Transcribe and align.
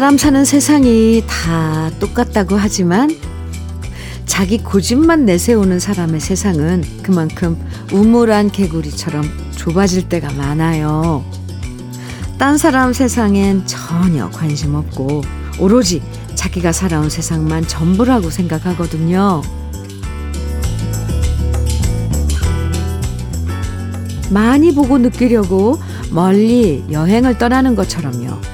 사람 0.00 0.16
사는 0.16 0.46
세상이 0.46 1.24
다 1.26 1.90
똑같다고 2.00 2.56
하지만 2.56 3.14
자기 4.24 4.56
고집만 4.56 5.26
내세우는 5.26 5.78
사람의 5.78 6.20
세상은 6.20 6.82
그만큼 7.02 7.62
우물한 7.92 8.50
개구리처럼 8.50 9.22
좁아질 9.56 10.08
때가 10.08 10.32
많아요. 10.32 11.22
딴 12.38 12.56
사람 12.56 12.94
세상엔 12.94 13.66
전혀 13.66 14.30
관심 14.30 14.74
없고 14.74 15.20
오로지 15.58 16.00
자기가 16.34 16.72
살아온 16.72 17.10
세상만 17.10 17.68
전부라고 17.68 18.30
생각하거든요. 18.30 19.42
많이 24.30 24.74
보고 24.74 24.96
느끼려고 24.96 25.78
멀리 26.10 26.86
여행을 26.90 27.36
떠나는 27.36 27.74
것처럼요. 27.74 28.49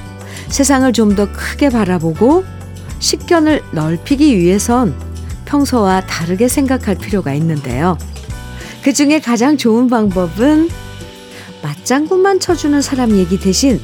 세상을 0.49 0.91
좀 0.93 1.15
더 1.15 1.31
크게 1.31 1.69
바라보고 1.69 2.43
식견을 2.99 3.61
넓히기 3.71 4.37
위해선 4.37 4.93
평소와 5.45 6.01
다르게 6.01 6.47
생각할 6.47 6.95
필요가 6.95 7.33
있는데요. 7.33 7.97
그 8.83 8.93
중에 8.93 9.19
가장 9.19 9.57
좋은 9.57 9.89
방법은 9.89 10.69
맞장구만 11.63 12.39
쳐주는 12.39 12.81
사람 12.81 13.11
얘기 13.11 13.39
대신 13.39 13.79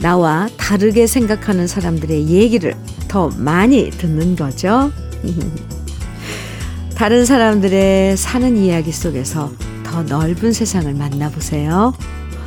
나와 0.00 0.48
다르게 0.56 1.06
생각하는 1.06 1.66
사람들의 1.66 2.28
얘기를 2.28 2.74
더 3.08 3.30
많이 3.36 3.90
듣는 3.90 4.36
거죠. 4.36 4.92
다른 6.94 7.24
사람들의 7.24 8.16
사는 8.16 8.56
이야기 8.56 8.92
속에서 8.92 9.52
더 9.84 10.02
넓은 10.02 10.52
세상을 10.52 10.92
만나보세요. 10.94 11.94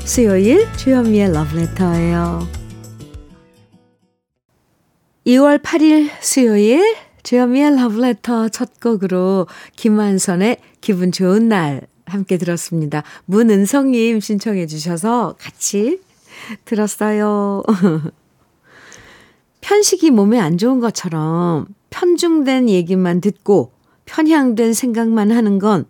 수요일 0.04 0.67
주현미의 0.78 1.32
러브레터예요. 1.34 2.61
2월 5.25 5.61
8일 5.61 6.09
수요일 6.19 6.95
주현미의 7.22 7.75
러브레터 7.75 8.50
첫 8.50 8.80
곡으로 8.80 9.45
김한선의 9.75 10.58
기분 10.81 11.11
좋은 11.11 11.47
날 11.47 11.81
함께 12.08 12.38
들었습니다. 12.38 13.03
문은성님 13.25 14.19
신청해 14.19 14.66
주셔서 14.66 15.36
같이 15.38 15.99
들었어요. 16.66 17.61
편식이 19.61 20.09
몸에 20.09 20.39
안 20.39 20.58
좋은 20.58 20.80
것처럼 20.80 21.67
편중된 21.92 22.67
얘기만 22.67 23.22
듣고 23.22 23.73
편향된 24.05 24.73
생각만 24.73 25.31
하는 25.31 25.59
건 25.59 25.86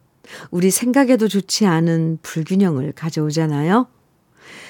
우리 0.49 0.71
생각에도 0.71 1.29
좋지 1.29 1.65
않은 1.65 2.19
불균형을 2.21 2.91
가져오잖아요. 2.91 3.87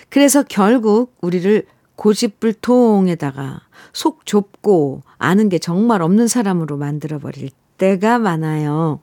그래서 0.09 0.43
결국 0.47 1.15
우리를 1.21 1.65
고집불통에다가 2.01 3.61
속 3.93 4.25
좁고 4.25 5.03
아는 5.19 5.49
게 5.49 5.59
정말 5.59 6.01
없는 6.01 6.27
사람으로 6.27 6.77
만들어버릴 6.77 7.51
때가 7.77 8.17
많아요. 8.17 8.99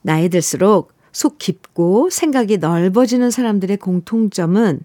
나이 0.00 0.30
들수록 0.30 0.92
속 1.12 1.36
깊고 1.36 2.08
생각이 2.08 2.56
넓어지는 2.56 3.30
사람들의 3.30 3.76
공통점은 3.76 4.80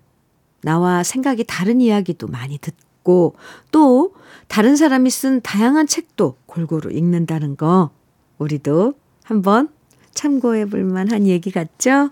나와 0.61 1.03
생각이 1.03 1.45
다른 1.45 1.79
이야기도 1.79 2.27
많이 2.27 2.57
듣고 2.57 3.35
또 3.71 4.13
다른 4.49 4.75
사람이 4.75 5.09
쓴 5.09 5.39
다양한 5.39 5.87
책도 5.87 6.35
골고루 6.47 6.91
읽는다는 6.91 7.55
거 7.55 7.91
우리도 8.39 8.93
한번 9.23 9.69
참고해 10.15 10.65
볼 10.65 10.83
만한 10.83 11.27
얘기 11.27 11.49
같죠? 11.49 12.09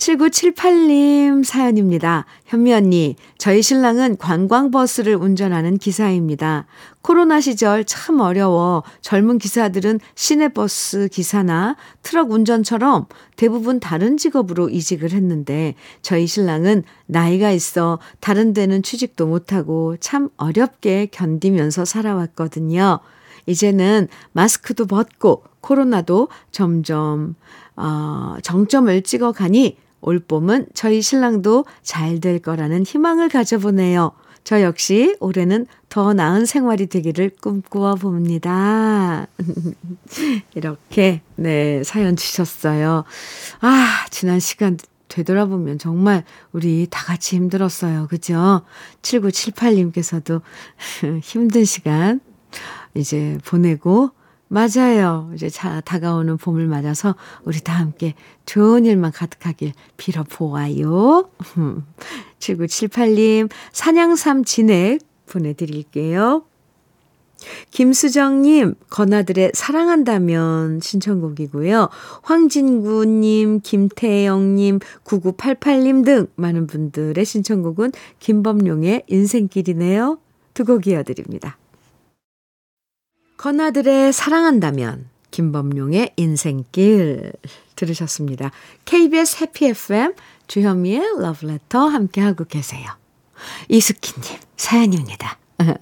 7978님 0.00 1.44
사연입니다. 1.44 2.24
현미 2.46 2.72
언니, 2.72 3.16
저희 3.36 3.60
신랑은 3.60 4.16
관광버스를 4.16 5.14
운전하는 5.14 5.76
기사입니다. 5.76 6.66
코로나 7.02 7.40
시절 7.40 7.84
참 7.84 8.20
어려워 8.20 8.82
젊은 9.02 9.36
기사들은 9.36 10.00
시내버스 10.14 11.08
기사나 11.12 11.76
트럭 12.02 12.30
운전처럼 12.30 13.06
대부분 13.36 13.78
다른 13.78 14.16
직업으로 14.16 14.70
이직을 14.70 15.12
했는데 15.12 15.74
저희 16.00 16.26
신랑은 16.26 16.82
나이가 17.04 17.50
있어 17.50 17.98
다른 18.20 18.54
데는 18.54 18.82
취직도 18.82 19.26
못하고 19.26 19.96
참 20.00 20.30
어렵게 20.38 21.08
견디면서 21.12 21.84
살아왔거든요. 21.84 23.00
이제는 23.44 24.08
마스크도 24.32 24.86
벗고 24.86 25.44
코로나도 25.60 26.28
점점 26.52 27.34
어, 27.76 28.36
정점을 28.42 29.02
찍어가니 29.02 29.76
올 30.00 30.18
봄은 30.18 30.66
저희 30.74 31.02
신랑도 31.02 31.64
잘 31.82 32.20
될 32.20 32.38
거라는 32.38 32.84
희망을 32.84 33.28
가져보네요. 33.28 34.12
저 34.44 34.62
역시 34.62 35.16
올해는 35.20 35.66
더 35.88 36.12
나은 36.14 36.46
생활이 36.46 36.86
되기를 36.86 37.30
꿈꾸어 37.40 37.94
봅니다. 37.94 39.26
이렇게, 40.54 41.22
네, 41.36 41.82
사연 41.84 42.16
주셨어요. 42.16 43.04
아, 43.60 44.06
지난 44.10 44.40
시간 44.40 44.76
되돌아보면 45.08 45.78
정말 45.78 46.24
우리 46.52 46.86
다 46.88 47.04
같이 47.04 47.36
힘들었어요. 47.36 48.06
그죠? 48.08 48.62
7978님께서도 49.02 50.40
힘든 51.22 51.64
시간 51.64 52.20
이제 52.94 53.38
보내고 53.44 54.10
맞아요. 54.52 55.30
이제 55.32 55.48
자, 55.48 55.80
다가오는 55.80 56.36
봄을 56.36 56.66
맞아서 56.66 57.14
우리 57.44 57.60
다 57.60 57.72
함께 57.74 58.14
좋은 58.46 58.84
일만 58.84 59.12
가득하길 59.12 59.72
빌어보아요. 59.96 61.30
7978님, 62.40 63.48
산양삼 63.70 64.44
진액 64.44 64.98
보내드릴게요. 65.26 66.42
김수정님, 67.70 68.74
건아들의 68.90 69.52
사랑한다면 69.54 70.80
신청곡이고요. 70.80 71.88
황진구님, 72.22 73.60
김태영님, 73.62 74.80
9988님 75.04 76.04
등 76.04 76.26
많은 76.34 76.66
분들의 76.66 77.24
신청곡은 77.24 77.92
김범용의 78.18 79.04
인생길이네요. 79.06 80.18
두 80.54 80.64
곡 80.64 80.88
이어드립니다. 80.88 81.56
건아들의 83.40 84.12
사랑한다면 84.12 85.08
김범용의 85.30 86.12
인생길 86.16 87.32
들으셨습니다. 87.74 88.50
KBS 88.84 89.38
해피 89.40 89.68
FM 89.68 90.12
주현미의 90.46 91.20
러브레터 91.20 91.86
함께하고 91.88 92.44
계세요. 92.44 92.86
이수키님 93.70 94.38
사연입니다. 94.58 95.38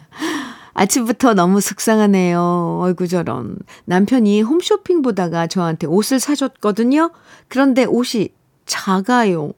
아침부터 0.72 1.34
너무 1.34 1.60
속상하네요. 1.60 2.78
어이구 2.80 3.08
저런. 3.08 3.58
남편이 3.86 4.42
홈쇼핑 4.42 5.02
보다가 5.02 5.48
저한테 5.48 5.88
옷을 5.88 6.20
사줬거든요. 6.20 7.10
그런데 7.48 7.84
옷이 7.86 8.28
작아요. 8.66 9.52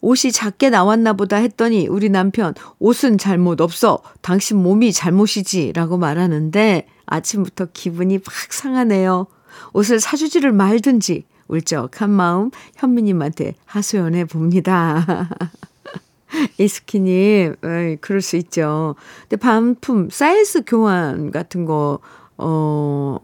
옷이 0.00 0.32
작게 0.32 0.70
나왔나 0.70 1.12
보다 1.12 1.36
했더니 1.36 1.86
우리 1.86 2.08
남편 2.08 2.54
옷은 2.78 3.18
잘못 3.18 3.60
없어. 3.60 3.98
당신 4.22 4.56
몸이 4.56 4.94
잘못이지. 4.94 5.74
라고 5.74 5.98
말하는데 5.98 6.86
아침부터 7.06 7.68
기분이 7.72 8.18
막 8.18 8.34
상하네요. 8.50 9.26
옷을 9.72 10.00
사주지를 10.00 10.52
말든지 10.52 11.24
울적한 11.48 12.10
마음 12.10 12.50
현미님한테 12.76 13.54
하소연해 13.64 14.24
봅니다. 14.26 15.28
이스키님, 16.58 17.56
에이, 17.64 17.96
그럴 18.00 18.20
수 18.20 18.36
있죠. 18.36 18.96
근데 19.22 19.36
반품, 19.36 20.10
사이즈 20.10 20.62
교환 20.66 21.30
같은 21.30 21.64
거, 21.64 22.00
어, 22.36 23.18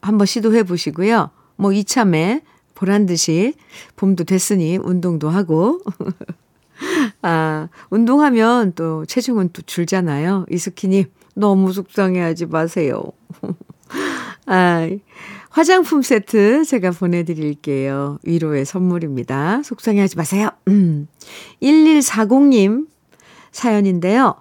한번 0.00 0.26
시도해 0.26 0.64
보시고요. 0.64 1.30
뭐 1.56 1.72
이참에 1.72 2.42
보란 2.74 3.06
듯이 3.06 3.54
봄도 3.96 4.24
됐으니 4.24 4.76
운동도 4.76 5.30
하고. 5.30 5.80
아, 7.22 7.68
운동하면 7.90 8.72
또 8.74 9.06
체중은 9.06 9.50
또 9.52 9.62
줄잖아요. 9.62 10.46
이스키님, 10.50 11.04
너무 11.34 11.72
속상해하지 11.72 12.46
마세요. 12.46 13.02
아, 14.46 14.88
화장품 15.50 16.02
세트 16.02 16.64
제가 16.64 16.90
보내드릴게요. 16.92 18.18
위로의 18.24 18.64
선물입니다. 18.64 19.62
속상해하지 19.62 20.16
마세요. 20.16 20.50
음. 20.68 21.08
1140님 21.62 22.86
사연인데요. 23.50 24.34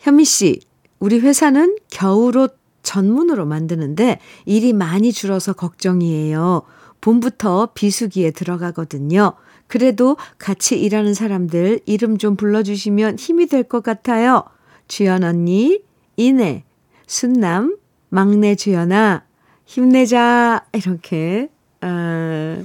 현미 0.00 0.24
씨, 0.24 0.60
우리 1.00 1.18
회사는 1.18 1.76
겨울옷 1.90 2.56
전문으로 2.82 3.46
만드는데 3.46 4.20
일이 4.46 4.72
많이 4.72 5.12
줄어서 5.12 5.52
걱정이에요. 5.52 6.62
봄부터 7.00 7.70
비수기에 7.74 8.30
들어가거든요. 8.30 9.34
그래도 9.66 10.16
같이 10.38 10.80
일하는 10.80 11.14
사람들 11.14 11.80
이름 11.84 12.16
좀 12.16 12.36
불러주시면 12.36 13.18
힘이 13.18 13.46
될 13.46 13.62
것 13.64 13.82
같아요. 13.82 14.44
주연 14.86 15.22
언니, 15.24 15.80
이내, 16.18 16.64
순남, 17.06 17.76
막내 18.08 18.56
주연아, 18.56 19.22
힘내자. 19.64 20.64
이렇게, 20.72 21.48
아, 21.80 22.60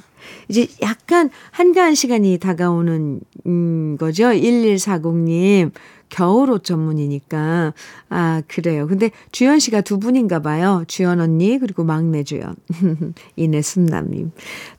이제 0.50 0.68
약간 0.82 1.30
한가한 1.52 1.94
시간이 1.94 2.40
다가오는, 2.40 3.22
음, 3.46 3.98
거죠. 4.00 4.24
1140님. 4.26 5.72
겨울 6.10 6.50
옷 6.50 6.64
전문이니까. 6.64 7.74
아, 8.10 8.42
그래요. 8.48 8.88
근데 8.88 9.12
주연 9.32 9.60
씨가 9.60 9.82
두 9.82 10.00
분인가 10.00 10.42
봐요. 10.42 10.84
주연 10.88 11.20
언니, 11.20 11.60
그리고 11.60 11.84
막내 11.84 12.24
주연. 12.24 12.56
이내 13.36 13.62
순남님. 13.62 14.32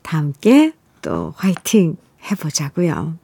다 0.02 0.18
함께 0.18 0.72
또 1.00 1.32
화이팅 1.36 1.96
해보자고요. 2.30 3.18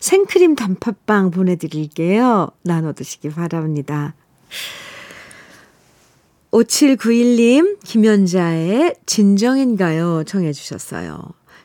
생크림 0.00 0.56
단팥빵 0.56 1.30
보내드릴게요. 1.30 2.48
나눠 2.62 2.92
드시기 2.92 3.30
바랍니다. 3.30 4.14
5791님, 6.50 7.78
김연자의 7.82 8.94
진정인가요? 9.06 10.22
청해 10.24 10.52
주셨어요. 10.52 11.20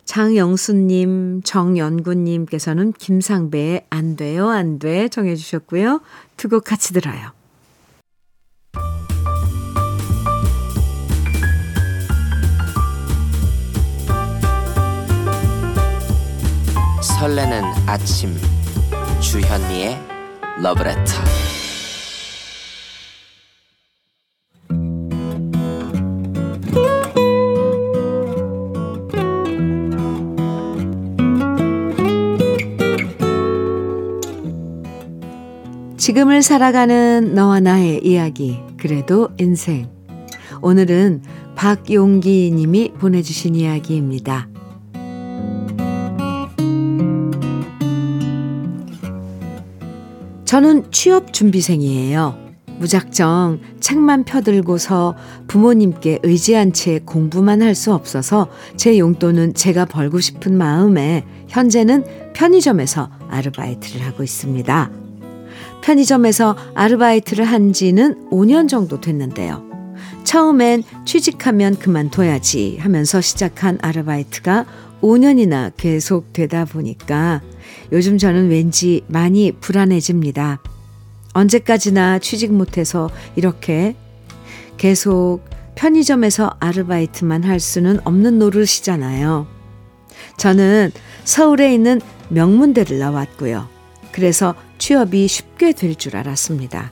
장영수님, 0.05 1.41
정연구님께서는 1.43 2.93
김상배의 2.93 3.85
안 3.91 4.15
돼요, 4.15 4.49
안 4.49 4.79
돼, 4.79 5.07
정해 5.09 5.35
주셨고요. 5.35 6.01
두 6.37 6.49
곡 6.49 6.63
같이 6.63 6.93
들어요. 6.93 7.31
설레는 17.01 17.63
아침, 17.85 18.35
주현미의 19.21 19.99
러브레터. 20.61 21.48
지금을 36.09 36.41
살아가는 36.41 37.35
너와 37.35 37.59
나의 37.59 38.03
이야기, 38.03 38.57
그래도 38.77 39.29
인생. 39.37 39.91
오늘은 40.59 41.21
박용기 41.55 42.51
님이 42.51 42.91
보내주신 42.97 43.53
이야기입니다. 43.53 44.49
저는 50.45 50.91
취업 50.91 51.31
준비생이에요. 51.31 52.35
무작정 52.79 53.59
책만 53.79 54.23
펴들고서 54.23 55.15
부모님께 55.47 56.21
의지한 56.23 56.73
채 56.73 56.97
공부만 57.05 57.61
할 57.61 57.75
수 57.75 57.93
없어서 57.93 58.49
제 58.77 58.97
용돈은 58.97 59.53
제가 59.53 59.85
벌고 59.85 60.19
싶은 60.21 60.57
마음에 60.57 61.23
현재는 61.49 62.33
편의점에서 62.33 63.11
아르바이트를 63.29 64.03
하고 64.07 64.23
있습니다. 64.23 65.08
편의점에서 65.81 66.55
아르바이트를 66.75 67.45
한 67.45 67.73
지는 67.73 68.29
5년 68.29 68.67
정도 68.67 68.99
됐는데요. 68.99 69.67
처음엔 70.23 70.83
취직하면 71.05 71.77
그만둬야지 71.77 72.77
하면서 72.79 73.21
시작한 73.21 73.79
아르바이트가 73.81 74.65
5년이나 75.01 75.71
계속 75.77 76.33
되다 76.33 76.65
보니까 76.65 77.41
요즘 77.91 78.17
저는 78.17 78.49
왠지 78.49 79.01
많이 79.07 79.51
불안해집니다. 79.51 80.61
언제까지나 81.33 82.19
취직 82.19 82.51
못해서 82.51 83.09
이렇게 83.35 83.95
계속 84.77 85.41
편의점에서 85.75 86.57
아르바이트만 86.59 87.43
할 87.43 87.59
수는 87.59 87.99
없는 88.03 88.39
노릇이잖아요. 88.39 89.47
저는 90.37 90.91
서울에 91.23 91.73
있는 91.73 92.01
명문대를 92.29 92.99
나왔고요. 92.99 93.67
그래서 94.11 94.55
취업이 94.79 95.27
쉽게 95.27 95.73
될 95.73 95.93
줄 95.93 96.17
알았습니다. 96.17 96.91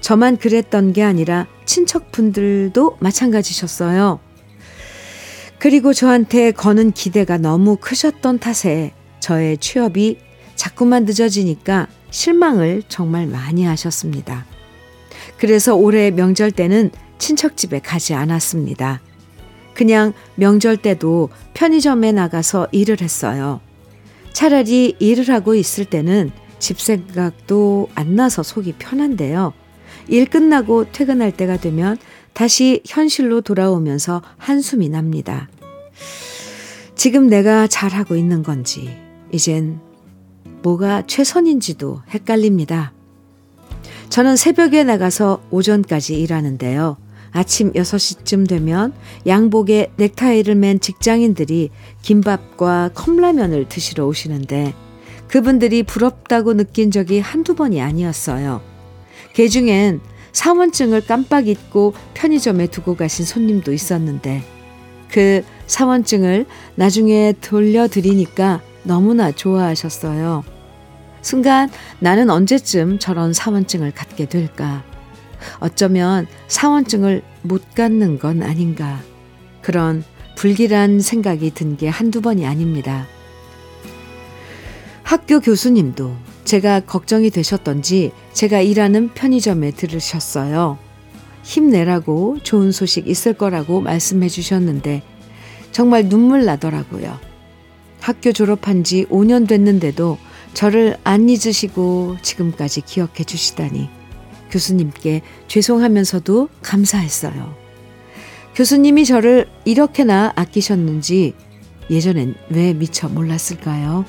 저만 0.00 0.36
그랬던 0.36 0.92
게 0.92 1.02
아니라 1.02 1.46
친척분들도 1.66 2.96
마찬가지셨어요. 3.00 4.18
그리고 5.58 5.92
저한테 5.92 6.50
거는 6.50 6.92
기대가 6.92 7.38
너무 7.38 7.76
크셨던 7.76 8.38
탓에 8.38 8.92
저의 9.20 9.56
취업이 9.58 10.18
자꾸만 10.56 11.04
늦어지니까 11.04 11.88
실망을 12.10 12.82
정말 12.88 13.26
많이 13.26 13.64
하셨습니다. 13.64 14.44
그래서 15.38 15.74
올해 15.74 16.10
명절 16.10 16.50
때는 16.52 16.90
친척집에 17.18 17.80
가지 17.80 18.14
않았습니다. 18.14 19.00
그냥 19.74 20.12
명절 20.36 20.76
때도 20.76 21.30
편의점에 21.54 22.12
나가서 22.12 22.68
일을 22.72 23.00
했어요. 23.00 23.60
차라리 24.32 24.94
일을 24.98 25.30
하고 25.30 25.54
있을 25.54 25.84
때는 25.84 26.30
집 26.64 26.80
생각도 26.80 27.90
안 27.94 28.16
나서 28.16 28.42
속이 28.42 28.76
편한데요. 28.78 29.52
일 30.08 30.24
끝나고 30.24 30.90
퇴근할 30.92 31.30
때가 31.30 31.58
되면 31.58 31.98
다시 32.32 32.80
현실로 32.86 33.42
돌아오면서 33.42 34.22
한숨이 34.38 34.88
납니다. 34.88 35.50
지금 36.94 37.26
내가 37.26 37.66
잘하고 37.66 38.16
있는 38.16 38.42
건지, 38.42 38.96
이젠 39.30 39.78
뭐가 40.62 41.02
최선인지도 41.06 42.00
헷갈립니다. 42.08 42.94
저는 44.08 44.36
새벽에 44.36 44.84
나가서 44.84 45.42
오전까지 45.50 46.18
일하는데요. 46.18 46.96
아침 47.32 47.74
6시쯤 47.74 48.48
되면 48.48 48.94
양복에 49.26 49.92
넥타이를 49.98 50.54
맨 50.54 50.80
직장인들이 50.80 51.68
김밥과 52.00 52.92
컵라면을 52.94 53.68
드시러 53.68 54.06
오시는데 54.06 54.72
그분들이 55.28 55.82
부럽다고 55.82 56.54
느낀 56.54 56.90
적이 56.90 57.20
한두 57.20 57.54
번이 57.54 57.80
아니었어요. 57.80 58.60
개 59.32 59.48
중엔 59.48 60.00
사원증을 60.32 61.06
깜빡 61.06 61.48
잊고 61.48 61.94
편의점에 62.14 62.66
두고 62.68 62.96
가신 62.96 63.24
손님도 63.24 63.72
있었는데 63.72 64.42
그 65.10 65.44
사원증을 65.66 66.46
나중에 66.74 67.34
돌려드리니까 67.40 68.60
너무나 68.82 69.32
좋아하셨어요. 69.32 70.44
순간 71.22 71.70
나는 72.00 72.30
언제쯤 72.30 72.98
저런 72.98 73.32
사원증을 73.32 73.92
갖게 73.92 74.26
될까? 74.26 74.84
어쩌면 75.60 76.26
사원증을 76.48 77.22
못 77.42 77.74
갖는 77.74 78.18
건 78.18 78.42
아닌가. 78.42 79.00
그런 79.62 80.04
불길한 80.36 81.00
생각이 81.00 81.52
든 81.52 81.76
게 81.76 81.88
한두 81.88 82.20
번이 82.20 82.44
아닙니다. 82.46 83.06
학교 85.04 85.38
교수님도 85.38 86.16
제가 86.44 86.80
걱정이 86.80 87.28
되셨던지 87.28 88.10
제가 88.32 88.62
일하는 88.62 89.10
편의점에 89.12 89.70
들으셨어요. 89.72 90.78
힘내라고 91.42 92.38
좋은 92.42 92.72
소식 92.72 93.06
있을 93.06 93.34
거라고 93.34 93.82
말씀해 93.82 94.28
주셨는데 94.28 95.02
정말 95.72 96.08
눈물 96.08 96.46
나더라고요. 96.46 97.18
학교 98.00 98.32
졸업한 98.32 98.82
지 98.82 99.04
5년 99.10 99.46
됐는데도 99.46 100.16
저를 100.54 100.96
안 101.04 101.28
잊으시고 101.28 102.16
지금까지 102.22 102.80
기억해 102.80 103.24
주시다니 103.24 103.90
교수님께 104.50 105.20
죄송하면서도 105.48 106.48
감사했어요. 106.62 107.54
교수님이 108.54 109.04
저를 109.04 109.48
이렇게나 109.66 110.32
아끼셨는지 110.34 111.34
예전엔 111.90 112.36
왜 112.48 112.72
미처 112.72 113.08
몰랐을까요? 113.08 114.06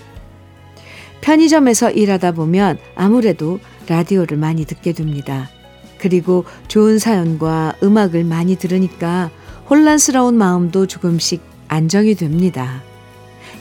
편의점에서 1.22 1.92
일하다 1.92 2.34
보면 2.34 2.78
아무래도 2.96 3.60
라디오를 3.88 4.38
많이 4.38 4.66
듣게 4.66 4.94
됩니다. 4.94 5.50
그리고 5.98 6.46
좋은 6.68 7.00
사연과 7.00 7.76
음악을 7.82 8.24
많이 8.24 8.56
들으니까 8.56 9.32
혼란스러운 9.70 10.36
마음도 10.36 10.86
조금씩 10.86 11.42
안정이 11.68 12.16
됩니다. 12.16 12.84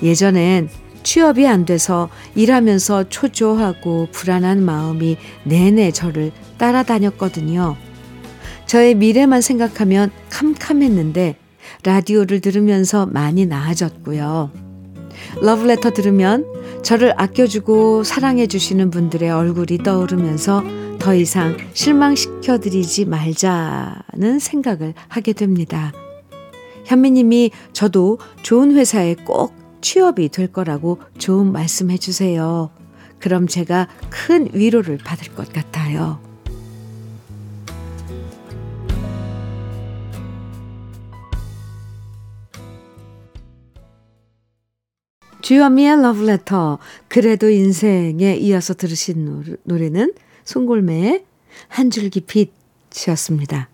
예전엔 0.02 0.68
취업이 1.02 1.46
안 1.46 1.64
돼서 1.64 2.08
일하면서 2.34 3.08
초조하고 3.08 4.08
불안한 4.10 4.62
마음이 4.62 5.16
내내 5.44 5.90
저를 5.90 6.32
따라다녔거든요. 6.58 7.76
저의 8.66 8.94
미래만 8.94 9.40
생각하면 9.40 10.10
캄캄했는데 10.30 11.36
라디오를 11.84 12.40
들으면서 12.40 13.06
많이 13.06 13.46
나아졌고요. 13.46 14.50
러브레터 15.40 15.90
들으면 15.90 16.44
저를 16.84 17.14
아껴주고 17.16 18.04
사랑해주시는 18.04 18.90
분들의 18.90 19.30
얼굴이 19.30 19.78
떠오르면서 19.78 20.62
더 20.98 21.14
이상 21.14 21.56
실망시켜드리지 21.72 23.06
말자는 23.06 24.38
생각을 24.38 24.92
하게 25.08 25.32
됩니다. 25.32 25.92
현미님이 26.84 27.52
저도 27.72 28.18
좋은 28.42 28.76
회사에 28.76 29.14
꼭 29.14 29.54
취업이 29.80 30.28
될 30.28 30.48
거라고 30.48 31.00
좋은 31.16 31.50
말씀 31.52 31.90
해주세요. 31.90 32.70
그럼 33.18 33.46
제가 33.46 33.88
큰 34.10 34.50
위로를 34.52 34.98
받을 34.98 35.34
것 35.34 35.50
같아요. 35.54 36.33
주현미의 45.44 46.00
러브레터. 46.00 46.78
그래도 47.06 47.50
인생에 47.50 48.34
이어서 48.36 48.72
들으신 48.72 49.58
노래는 49.64 50.14
송골매의 50.44 51.22
한 51.68 51.90
줄기 51.90 52.22
빛이었습니다. 52.22 53.68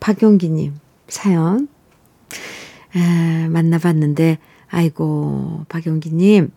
박용기님 0.00 0.74
사연 1.08 1.66
에, 2.94 3.48
만나봤는데 3.48 4.36
아이고 4.68 5.64
박용기님 5.70 6.52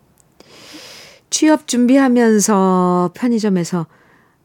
취업 1.29 1.65
준비하면서 1.65 3.11
편의점에서 3.13 3.87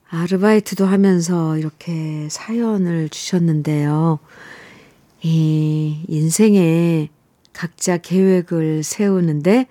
아르바이트도 0.08 0.86
하면서 0.86 1.58
이렇게 1.58 2.28
사연을 2.30 3.08
주셨는데요. 3.08 4.20
이 5.22 6.04
인생에 6.06 7.08
각자 7.52 7.96
계획을 7.96 8.84
세우는데 8.84 9.66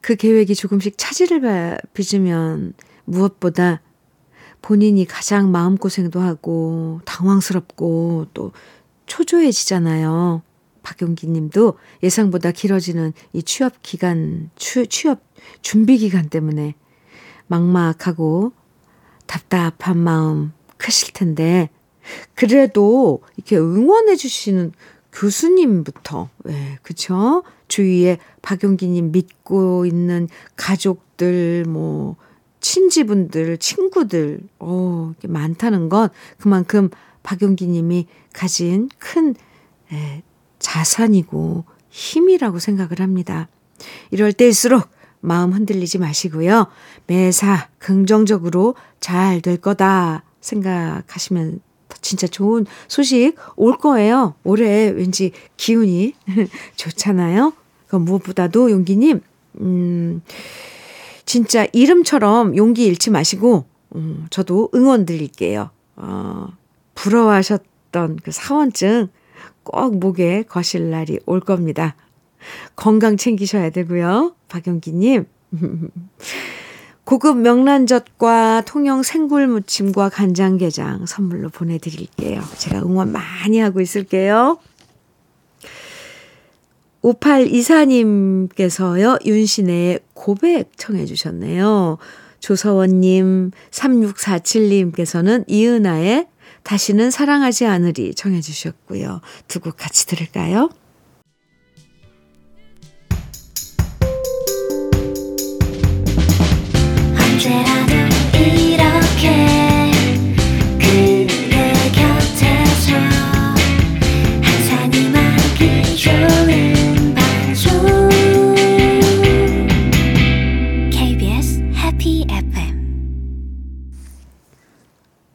그 0.00 0.16
계획이 0.16 0.54
조금씩 0.54 0.96
차질을 0.96 1.78
빚으면 1.92 2.74
무엇보다 3.04 3.80
본인이 4.62 5.04
가장 5.04 5.50
마음고생도 5.50 6.20
하고 6.20 7.00
당황스럽고 7.04 8.26
또 8.34 8.52
초조해지잖아요. 9.06 10.42
박용기 10.82 11.26
님도 11.26 11.78
예상보다 12.02 12.50
길어지는 12.52 13.12
이 13.32 13.42
취업 13.42 13.82
기간, 13.82 14.50
취, 14.56 14.86
취업 14.86 15.20
준비 15.62 15.98
기간 15.98 16.28
때문에 16.28 16.74
막막하고 17.46 18.52
답답한 19.26 19.98
마음 19.98 20.52
크실 20.76 21.12
텐데, 21.12 21.68
그래도 22.34 23.20
이렇게 23.36 23.58
응원해 23.58 24.16
주시는 24.16 24.72
교수님부터, 25.18 26.28
예, 26.48 26.78
그쵸? 26.82 27.42
주위에 27.66 28.18
박용기님 28.40 29.10
믿고 29.10 29.84
있는 29.84 30.28
가족들, 30.56 31.64
뭐, 31.66 32.16
친지분들, 32.60 33.58
친구들, 33.58 34.40
어, 34.60 35.12
많다는 35.26 35.88
건 35.88 36.08
그만큼 36.38 36.88
박용기님이 37.24 38.06
가진 38.32 38.88
큰 38.98 39.34
예, 39.92 40.22
자산이고 40.60 41.64
힘이라고 41.90 42.58
생각을 42.58 43.00
합니다. 43.00 43.48
이럴 44.10 44.32
때일수록 44.32 44.88
마음 45.20 45.52
흔들리지 45.52 45.98
마시고요. 45.98 46.68
매사 47.06 47.68
긍정적으로 47.78 48.76
잘 49.00 49.40
될 49.40 49.56
거다 49.56 50.22
생각하시면 50.40 51.60
진짜 52.00 52.26
좋은 52.26 52.66
소식 52.86 53.34
올 53.56 53.76
거예요. 53.76 54.34
올해 54.44 54.88
왠지 54.88 55.32
기운이 55.56 56.14
좋잖아요. 56.76 57.52
그 57.88 57.96
무엇보다도 57.96 58.70
용기님, 58.70 59.20
음, 59.60 60.22
진짜 61.24 61.66
이름처럼 61.72 62.56
용기 62.56 62.84
잃지 62.84 63.10
마시고, 63.10 63.64
음, 63.94 64.26
저도 64.30 64.70
응원 64.74 65.06
드릴게요. 65.06 65.70
어, 65.96 66.48
부러워하셨던 66.94 68.18
그 68.22 68.30
사원증 68.30 69.08
꼭 69.62 69.98
목에 69.98 70.44
거실 70.44 70.90
날이 70.90 71.18
올 71.26 71.40
겁니다. 71.40 71.96
건강 72.76 73.16
챙기셔야 73.16 73.70
되고요. 73.70 74.34
박용기님. 74.48 75.26
고급 77.08 77.38
명란젓과 77.38 78.64
통영 78.66 79.02
생굴무침과 79.02 80.10
간장게장 80.10 81.06
선물로 81.06 81.48
보내드릴게요. 81.48 82.42
제가 82.58 82.82
응원 82.82 83.12
많이 83.12 83.60
하고 83.60 83.80
있을게요. 83.80 84.58
5824님께서요, 87.02 89.24
윤신의 89.24 90.00
고백 90.12 90.72
청해 90.76 91.06
주셨네요. 91.06 91.96
조서원님, 92.40 93.52
3647님께서는 93.70 95.44
이은아의 95.46 96.26
다시는 96.62 97.10
사랑하지 97.10 97.64
않으리 97.64 98.14
청해 98.14 98.42
주셨고요. 98.42 99.22
두 99.48 99.60
곡 99.60 99.78
같이 99.78 100.06
들을까요? 100.06 100.68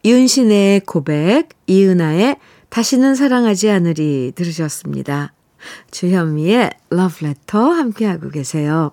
윤신의 0.04 0.80
고백, 0.80 1.48
이은아의 1.66 2.36
다시는 2.68 3.14
사랑하지 3.14 3.70
않으리 3.70 4.32
들으셨습니다. 4.34 5.32
주현미의 5.90 6.70
러브레터 6.90 7.70
함께하고 7.70 8.28
계세요. 8.28 8.92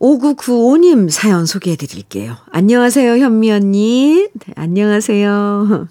5995님 0.00 1.10
사연 1.10 1.44
소개해 1.44 1.76
드릴게요. 1.76 2.36
안녕하세요, 2.50 3.18
현미 3.18 3.50
언니. 3.50 4.28
네, 4.32 4.52
안녕하세요. 4.54 5.88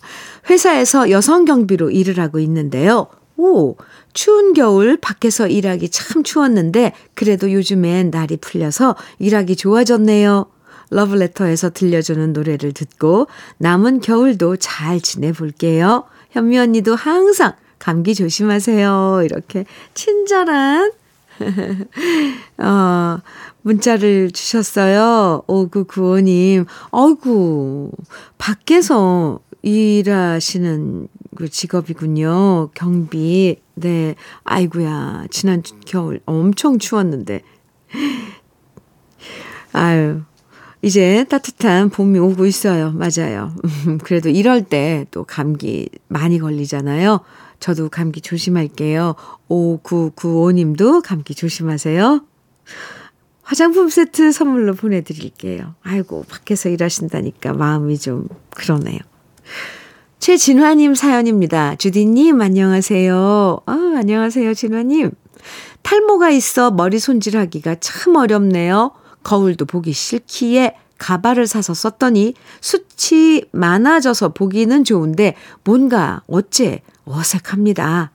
회사에서 0.49 1.09
여성 1.09 1.45
경비로 1.45 1.91
일을 1.91 2.19
하고 2.19 2.39
있는데요. 2.39 3.07
오, 3.35 3.75
추운 4.13 4.53
겨울 4.53 4.97
밖에서 4.97 5.47
일하기 5.47 5.89
참 5.89 6.23
추웠는데 6.23 6.93
그래도 7.13 7.51
요즘엔 7.51 8.09
날이 8.09 8.37
풀려서 8.37 8.95
일하기 9.19 9.57
좋아졌네요. 9.57 10.45
러브레터에서 10.89 11.71
들려주는 11.71 12.31
노래를 12.31 12.71
듣고 12.71 13.27
남은 13.57 13.99
겨울도 13.99 14.55
잘 14.55 15.01
지내볼게요. 15.01 16.05
현미 16.31 16.57
언니도 16.57 16.95
항상 16.95 17.53
감기 17.77 18.15
조심하세요. 18.15 19.21
이렇게 19.25 19.65
친절한 19.93 20.91
어, 22.57 23.19
문자를 23.67 24.31
주셨어요. 24.31 25.43
5995님. 25.47 26.65
어이구, 26.91 27.91
밖에서 28.37 29.41
일하시는 29.61 31.07
그 31.35 31.49
직업이군요. 31.49 32.69
경비. 32.73 33.57
네. 33.75 34.15
아이구야. 34.45 35.25
지난 35.29 35.61
겨울 35.85 36.21
엄청 36.25 36.79
추웠는데. 36.79 37.41
아유, 39.73 40.21
이제 40.81 41.25
따뜻한 41.29 41.89
봄이 41.89 42.17
오고 42.19 42.45
있어요. 42.45 42.91
맞아요. 42.91 43.53
그래도 44.03 44.29
이럴 44.29 44.63
때 44.63 45.05
또 45.11 45.25
감기 45.25 45.89
많이 46.07 46.39
걸리잖아요. 46.39 47.19
저도 47.59 47.89
감기 47.89 48.21
조심할게요. 48.21 49.15
5995님도 49.49 51.01
감기 51.03 51.35
조심하세요. 51.35 52.21
화장품 53.47 53.87
세트 53.87 54.33
선물로 54.33 54.73
보내드릴게요. 54.73 55.75
아이고, 55.81 56.25
밖에서 56.27 56.67
일하신다니까 56.67 57.53
마음이 57.53 57.97
좀 57.97 58.27
그러네요. 58.49 58.99
최진화님 60.19 60.95
사연입니다. 60.95 61.75
주디님, 61.75 62.41
안녕하세요. 62.41 63.61
아, 63.65 63.71
안녕하세요, 63.71 64.53
진화님. 64.53 65.11
탈모가 65.81 66.29
있어 66.31 66.71
머리 66.71 66.99
손질하기가 66.99 67.75
참 67.79 68.17
어렵네요. 68.17 68.91
거울도 69.23 69.63
보기 69.63 69.93
싫기에 69.93 70.75
가발을 70.97 71.47
사서 71.47 71.73
썼더니 71.73 72.33
숱이 72.59 73.45
많아져서 73.53 74.33
보기는 74.33 74.83
좋은데 74.83 75.35
뭔가 75.63 76.21
어째 76.27 76.81
어색합니다. 77.05 78.11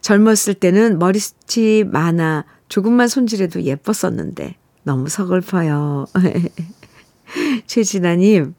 젊었을 0.00 0.54
때는 0.54 0.98
머리숱이 0.98 1.84
많아 1.84 2.46
조금만 2.70 3.08
손질해도 3.08 3.64
예뻤었는데 3.64 4.59
너무 4.82 5.08
서글퍼요. 5.08 6.06
최진아님, 7.66 8.54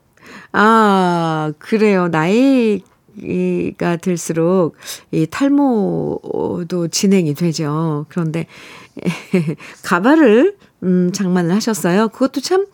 아, 0.54 1.54
그래요. 1.60 2.08
나이가 2.10 3.98
들수록 3.98 4.76
이 5.12 5.26
탈모도 5.30 6.88
진행이 6.92 7.34
되죠. 7.34 8.06
그런데 8.10 8.48
가발을 9.84 10.58
음, 10.84 11.12
장만을 11.14 11.54
하셨어요. 11.56 12.10
그것도 12.10 12.42
참, 12.42 12.66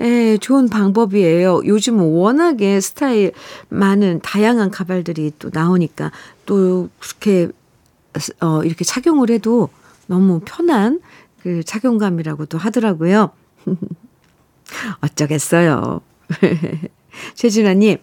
에, 0.00 0.36
좋은 0.38 0.68
방법이에요. 0.68 1.62
요즘 1.66 2.00
워낙에 2.00 2.80
스타일 2.80 3.32
많은 3.68 4.20
다양한 4.22 4.70
가발들이 4.70 5.32
또 5.38 5.50
나오니까 5.52 6.10
또 6.44 6.88
그렇게, 6.98 7.48
어, 8.40 8.64
이렇게 8.64 8.84
착용을 8.84 9.30
해도 9.30 9.68
너무 10.06 10.40
편한 10.44 11.00
그 11.42 11.62
착용감이라고도 11.64 12.58
하더라고요. 12.58 13.30
어쩌겠어요. 15.02 16.00
최진아님, 17.34 17.98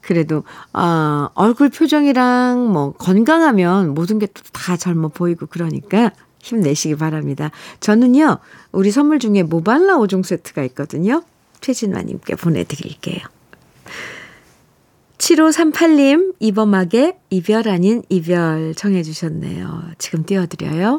그래도, 0.00 0.44
아, 0.72 1.28
얼굴 1.34 1.68
표정이랑 1.68 2.72
뭐 2.72 2.92
건강하면 2.92 3.94
모든 3.94 4.18
게또다 4.18 4.76
젊어 4.76 5.08
보이고 5.08 5.46
그러니까 5.46 6.12
힘내시기 6.40 6.96
바랍니다. 6.96 7.50
저는요, 7.80 8.38
우리 8.72 8.90
선물 8.90 9.18
중에 9.18 9.42
모발라 9.42 9.98
5종 9.98 10.24
세트가 10.24 10.62
있거든요. 10.64 11.22
최진화님께 11.60 12.36
보내드릴게요. 12.36 13.18
7538님, 15.18 16.34
이범학의 16.40 17.18
이별 17.28 17.68
아닌 17.68 18.02
이별 18.08 18.74
청해주셨네요. 18.74 19.90
지금 19.98 20.24
띄워드려요. 20.24 20.98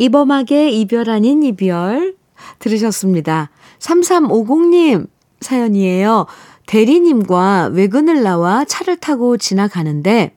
이범학의 0.00 0.80
이별 0.80 1.10
아닌 1.10 1.42
이별 1.42 2.16
들으셨습니다. 2.58 3.50
3350님 3.80 5.06
사연이에요. 5.42 6.26
대리님과 6.66 7.70
외근을 7.72 8.22
나와 8.22 8.64
차를 8.64 8.96
타고 8.96 9.36
지나가는데 9.36 10.34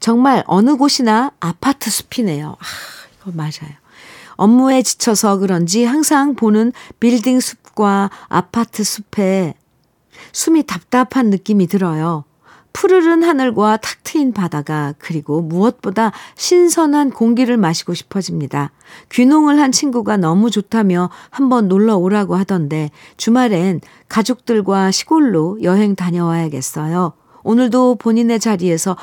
정말 0.00 0.42
어느 0.48 0.76
곳이나 0.76 1.30
아파트 1.38 1.90
숲이네요. 1.90 2.56
아, 2.58 2.64
이거 3.20 3.30
맞아요. 3.34 3.72
업무에 4.34 4.82
지쳐서 4.82 5.38
그런지 5.38 5.84
항상 5.84 6.34
보는 6.34 6.72
빌딩 6.98 7.38
숲과 7.38 8.10
아파트 8.28 8.82
숲에 8.82 9.54
숨이 10.32 10.64
답답한 10.64 11.30
느낌이 11.30 11.68
들어요. 11.68 12.24
푸르른 12.78 13.24
하늘과 13.24 13.78
탁 13.78 14.04
트인 14.04 14.32
바다가 14.32 14.94
그리고 14.98 15.42
무엇보다 15.42 16.12
신선한 16.36 17.10
공기를 17.10 17.56
마시고 17.56 17.92
싶어집니다. 17.92 18.70
귀농을 19.10 19.58
한 19.58 19.72
친구가 19.72 20.16
너무 20.16 20.48
좋다며 20.48 21.10
한번 21.30 21.66
놀러 21.66 21.96
오라고 21.96 22.36
하던데 22.36 22.92
주말엔 23.16 23.80
가족들과 24.08 24.92
시골로 24.92 25.64
여행 25.64 25.96
다녀와야겠어요. 25.96 27.14
오늘도 27.42 27.96
본인의 27.96 28.38
자리에서 28.38 28.96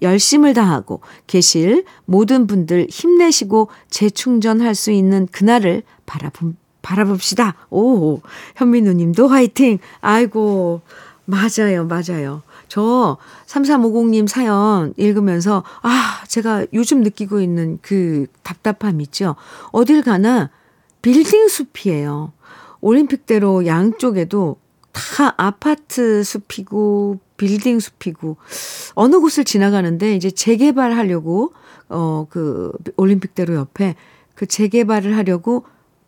열심을 0.00 0.54
다하고 0.54 1.02
계실 1.26 1.84
모든 2.06 2.46
분들 2.46 2.86
힘내시고 2.88 3.68
재충전할 3.90 4.74
수 4.74 4.92
있는 4.92 5.28
그날을 5.30 5.82
바라봅, 6.06 6.54
바라봅시다. 6.80 7.54
오, 7.68 8.22
현민우 8.56 8.94
님도 8.94 9.28
화이팅! 9.28 9.78
아이고, 10.00 10.80
맞아요, 11.26 11.86
맞아요. 11.86 12.42
저 12.74 13.18
3350님 13.46 14.26
사연 14.26 14.94
읽으면서, 14.96 15.62
아, 15.82 16.24
제가 16.26 16.66
요즘 16.72 17.02
느끼고 17.02 17.40
있는 17.40 17.78
그 17.82 18.26
답답함 18.42 19.00
있죠? 19.02 19.36
어딜 19.70 20.02
가나 20.02 20.50
빌딩 21.00 21.46
숲이에요. 21.46 22.32
올림픽대로 22.80 23.66
양쪽에도 23.66 24.56
다 24.90 25.34
아파트 25.36 26.24
숲이고 26.24 27.20
빌딩 27.36 27.78
숲이고 27.78 28.38
어느 28.96 29.20
곳을 29.20 29.44
지나가는데 29.44 30.16
이제 30.16 30.32
재개발하려고 30.32 31.52
어 31.90 32.26
그 32.28 32.72
올림픽대로 32.96 33.54
옆에 33.54 33.94
그 34.34 34.46
재개발을 34.46 35.16
하려고 35.16 35.64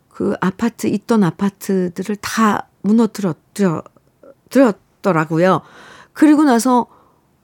그 0.09 0.35
아파트 0.41 0.87
있던 0.87 1.23
아파트들을 1.23 2.17
다 2.17 2.67
무너뜨렸 2.81 3.37
들었더라고요. 4.49 5.61
그리고 6.17 6.43
나서 6.43 6.87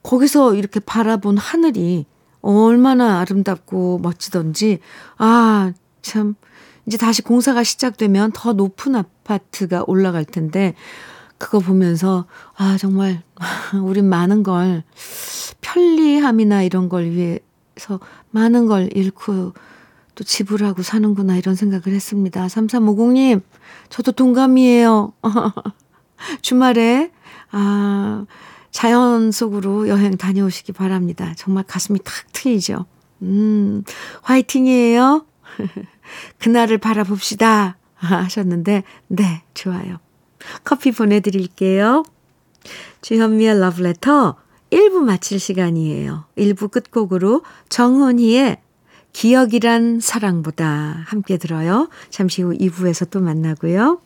거기서 0.02 0.54
이렇게 0.54 0.80
바라본 0.80 1.38
하늘이 1.38 2.06
얼마나 2.42 3.20
아름답고 3.20 4.00
멋지던지 4.02 4.80
아 5.16 5.72
참 6.04 6.34
이제 6.86 6.96
다시 6.98 7.22
공사가 7.22 7.64
시작되면 7.64 8.32
더 8.32 8.52
높은 8.52 8.94
아파트가 8.94 9.84
올라갈 9.86 10.24
텐데 10.24 10.74
그거 11.38 11.58
보면서, 11.58 12.26
아, 12.56 12.76
정말, 12.78 13.22
우린 13.82 14.08
많은 14.08 14.44
걸, 14.44 14.84
편리함이나 15.60 16.62
이런 16.62 16.88
걸 16.88 17.06
위해서 17.06 17.98
많은 18.30 18.66
걸 18.66 18.88
잃고 18.94 19.52
또 20.14 20.24
지불하고 20.24 20.82
사는구나, 20.82 21.36
이런 21.36 21.54
생각을 21.56 21.88
했습니다. 21.88 22.46
3350님, 22.46 23.42
저도 23.88 24.12
동감이에요. 24.12 25.12
주말에, 26.40 27.10
아, 27.50 28.26
자연 28.74 29.30
속으로 29.30 29.86
여행 29.86 30.16
다녀오시기 30.16 30.72
바랍니다. 30.72 31.32
정말 31.36 31.62
가슴이 31.62 32.00
탁 32.02 32.12
트이죠. 32.32 32.86
음, 33.22 33.84
화이팅이에요. 34.22 35.24
그날을 36.40 36.78
바라봅시다. 36.78 37.78
하셨는데, 37.94 38.82
네, 39.06 39.42
좋아요. 39.54 39.98
커피 40.64 40.90
보내드릴게요. 40.90 42.02
주현미의 43.00 43.60
러브레터 43.60 44.34
1부 44.70 44.98
마칠 45.04 45.38
시간이에요. 45.38 46.24
1부 46.36 46.72
끝곡으로 46.72 47.44
정훈희의 47.68 48.60
기억이란 49.12 50.00
사랑보다 50.00 51.04
함께 51.06 51.36
들어요. 51.36 51.88
잠시 52.10 52.42
후 52.42 52.52
2부에서 52.52 53.08
또 53.08 53.20
만나고요. 53.20 54.00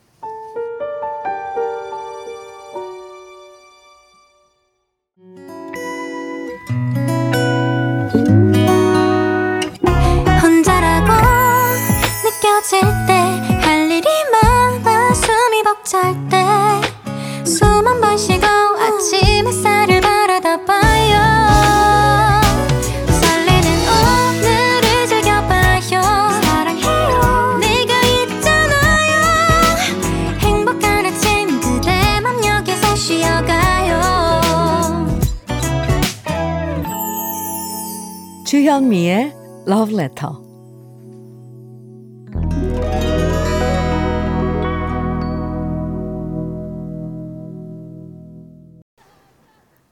주현미의 38.79 39.35
Love 39.67 39.95
Letter. 39.95 40.35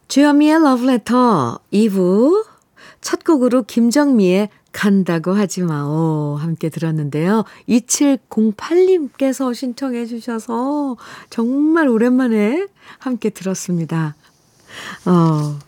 주현미의 0.07 0.55
Love 0.55 0.88
Letter 0.88 1.57
2부 1.72 2.46
첫 3.01 3.25
곡으로 3.25 3.64
김정미의 3.64 4.51
간다고 4.70 5.33
하지 5.33 5.62
마오 5.62 6.37
함께 6.37 6.68
들었는데요. 6.68 7.44
2708님께서 7.68 9.53
신청해 9.53 10.07
주셔서 10.07 10.96
정말 11.29 11.88
오랜만에 11.88 12.68
함께 13.01 13.31
들었습니다. 13.31 14.14
어, 15.07 15.59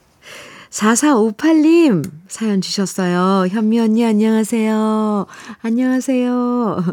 4458님 0.79 2.09
사연 2.29 2.61
주셨어요. 2.61 3.49
현미 3.49 3.81
언니 3.81 4.05
안녕하세요. 4.05 5.27
안녕하세요. 5.61 6.85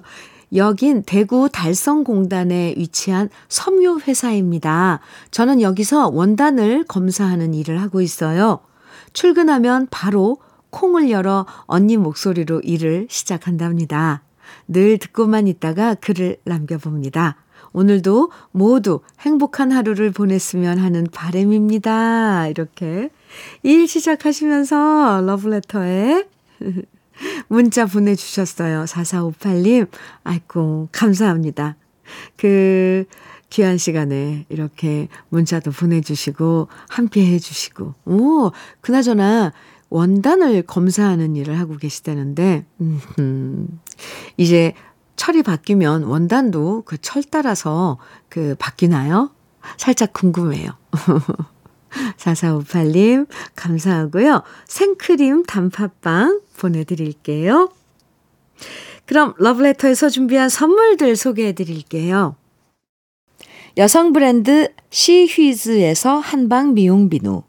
여긴 0.56 1.04
대구 1.04 1.50
달성공단에 1.52 2.76
위치한 2.78 3.30
섬유 3.48 4.00
회사입니다. 4.08 5.02
저는 5.30 5.62
여기서 5.62 6.10
원단을 6.10 6.86
검사하는 6.86 7.54
일을 7.54 7.80
하고 7.80 8.02
있어요. 8.02 8.60
출근하면 9.13 9.88
바로 9.91 10.38
콩을 10.71 11.12
열어 11.12 11.45
언니 11.65 11.95
목소리로 11.95 12.62
일을 12.62 13.06
시작한답니다. 13.10 14.24
늘 14.67 14.98
듣고만 14.98 15.48
있다가 15.48 15.93
글을 15.95 16.38
남겨봅니다. 16.43 17.36
오늘도 17.71 18.32
모두 18.52 19.02
행복한 19.19 19.71
하루를 19.71 20.12
보냈으면 20.12 20.80
하는 20.80 21.06
바램입니다. 21.12 22.48
이렇게 22.48 23.10
일 23.63 23.88
시작하시면서 23.88 25.21
러브레터에 25.26 26.28
문자 27.48 27.86
보내주셨어요. 27.86 28.86
4458님. 28.86 29.88
아이고, 30.24 30.89
감사합니다. 30.91 31.76
그, 32.38 33.06
귀한 33.50 33.78
시간에 33.78 34.45
이렇게 34.50 35.08
문자도 35.30 35.71
보내주시고, 35.71 36.67
함께 36.89 37.26
해주시고, 37.26 37.93
오, 38.06 38.52
그나저나, 38.82 39.54
원단을 39.89 40.63
검사하는 40.63 41.36
일을 41.36 41.58
하고 41.60 41.78
계시다는데, 41.78 42.65
음, 42.82 43.80
이제 44.38 44.74
철이 45.15 45.43
바뀌면 45.43 46.04
원단도 46.04 46.84
그 46.86 46.98
철 46.98 47.24
따라서 47.24 47.98
그 48.28 48.56
바뀌나요? 48.60 49.32
살짝 49.78 50.12
궁금해요. 50.12 50.71
4458님, 52.17 53.27
감사하고요. 53.55 54.43
생크림 54.67 55.43
단팥빵 55.43 56.41
보내드릴게요. 56.58 57.69
그럼 59.05 59.34
러브레터에서 59.38 60.10
준비한 60.10 60.49
선물들 60.49 61.15
소개해 61.15 61.53
드릴게요. 61.53 62.36
여성 63.77 64.13
브랜드 64.13 64.73
시휘즈에서 64.89 66.17
한방 66.17 66.73
미용 66.73 67.10
비누, 67.10 67.43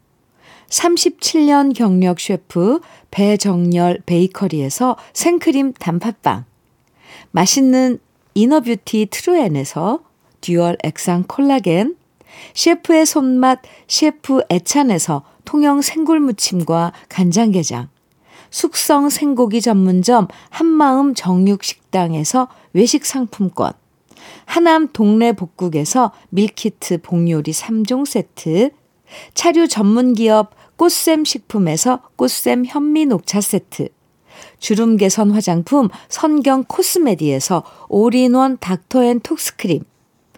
37년 0.69 1.73
경력 1.73 2.19
셰프 2.19 2.79
배정열 3.11 4.01
베이커리에서 4.05 4.97
생크림 5.13 5.73
단팥빵, 5.73 6.45
맛있는 7.31 7.99
inner 8.33 8.67
beauty 8.67 9.07
트루엔에서 9.09 10.01
dual 10.41 10.77
액상 10.83 11.23
콜라겐, 11.27 11.95
셰프의 12.53 13.05
손맛 13.05 13.59
셰프 13.87 14.41
애찬에서 14.49 15.23
통영 15.45 15.81
생굴무침과 15.81 16.93
간장게장, 17.09 17.89
숙성 18.49 19.09
생고기 19.09 19.61
전문점 19.61 20.27
한마음 20.49 21.13
정육식당에서 21.13 22.47
외식 22.73 23.05
상품권, 23.05 23.73
하남 24.45 24.89
동네 24.93 25.31
복국에서 25.33 26.11
밀키트 26.29 27.01
복요리 27.01 27.51
3종 27.51 28.05
세트, 28.05 28.71
차류 29.33 29.67
전문기업 29.67 30.51
꽃샘 30.75 31.25
식품에서 31.25 32.01
꽃샘 32.15 32.65
현미 32.65 33.05
녹차 33.05 33.41
세트, 33.41 33.89
주름 34.59 34.97
개선 34.97 35.31
화장품 35.31 35.89
선경 36.09 36.65
코스메디에서 36.65 37.63
올인원 37.89 38.57
닥터앤 38.59 39.21
톡스크림, 39.21 39.83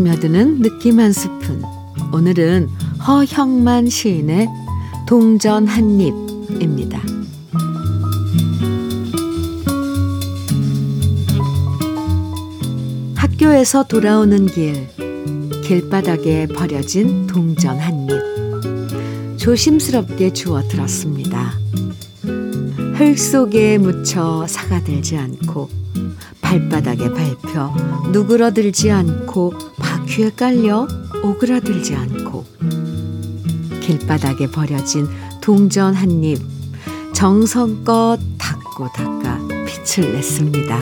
스며드는 0.00 0.62
느낌 0.62 0.98
한 0.98 1.12
스푼. 1.12 1.62
오늘은 2.10 2.68
허형만 3.06 3.90
시인의 3.90 4.48
동전 5.06 5.66
한 5.66 6.00
입입니다. 6.00 6.98
학교에서 13.14 13.84
돌아오는 13.84 14.46
길, 14.46 14.88
길바닥에 15.64 16.46
버려진 16.46 17.26
동전 17.26 17.78
한 17.78 18.08
입. 18.08 19.38
조심스럽게 19.38 20.32
주워 20.32 20.62
들었습니다. 20.62 21.52
흙 22.94 23.18
속에 23.18 23.76
묻혀 23.76 24.46
사가들지 24.46 25.18
않고 25.18 25.68
발바닥에 26.40 27.10
밟혀 27.10 27.74
누그러들지 28.12 28.90
않고 28.90 29.69
바퀴에 30.10 30.30
깔려 30.30 30.88
오그라들지 31.22 31.94
않고 31.94 32.44
길바닥에 33.80 34.50
버려진 34.50 35.06
동전 35.40 35.94
한 35.94 36.24
입 36.24 36.38
정성껏 37.12 38.18
닦고 38.36 38.88
닦아 38.88 39.38
빛을 39.66 40.12
냈습니다. 40.12 40.78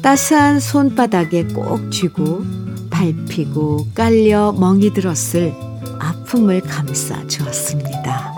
따스한 0.00 0.60
손바닥에 0.60 1.44
꼭 1.48 1.90
쥐고 1.90 2.42
밟히고 2.88 3.88
깔려 3.94 4.52
멍이 4.52 4.94
들었을 4.94 5.52
아픔을 5.98 6.62
감싸 6.62 7.26
주었습니다. 7.26 8.29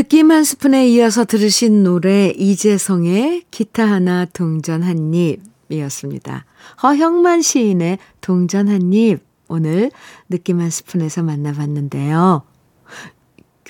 느낌 0.00 0.30
한 0.30 0.44
스푼에 0.44 0.88
이어서 0.88 1.26
들으신 1.26 1.82
노래 1.82 2.32
이재성의 2.34 3.42
기타 3.50 3.84
하나 3.84 4.24
동전 4.24 4.82
한 4.82 5.12
입이었습니다. 5.12 6.46
허형만 6.82 7.42
시인의 7.42 7.98
동전 8.22 8.68
한 8.68 8.94
입 8.94 9.20
오늘 9.46 9.90
느낌 10.30 10.58
한 10.62 10.70
스푼에서 10.70 11.22
만나봤는데요. 11.22 12.44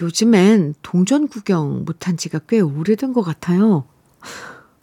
요즘엔 0.01 0.75
동전 0.83 1.27
구경 1.27 1.85
못한 1.85 2.17
지가 2.17 2.43
꽤 2.49 2.61
오래된 2.61 3.13
것 3.13 3.23
같아요. 3.23 3.87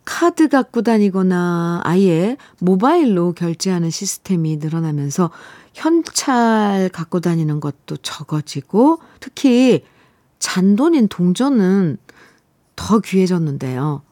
카드 0.04 0.50
갖고 0.50 0.82
다니거나 0.82 1.80
아예 1.86 2.36
모바일로 2.60 3.32
결제하는 3.32 3.90
시스템이 3.90 4.58
늘어나면서 4.58 5.32
현찰 5.74 6.90
갖고 6.92 7.22
다니는 7.22 7.62
것도 7.62 7.96
적어지고 8.02 9.00
특히 9.22 9.86
잔돈인 10.40 11.08
동전은 11.08 11.98
더 12.76 13.00
귀해졌는데요. 13.00 14.04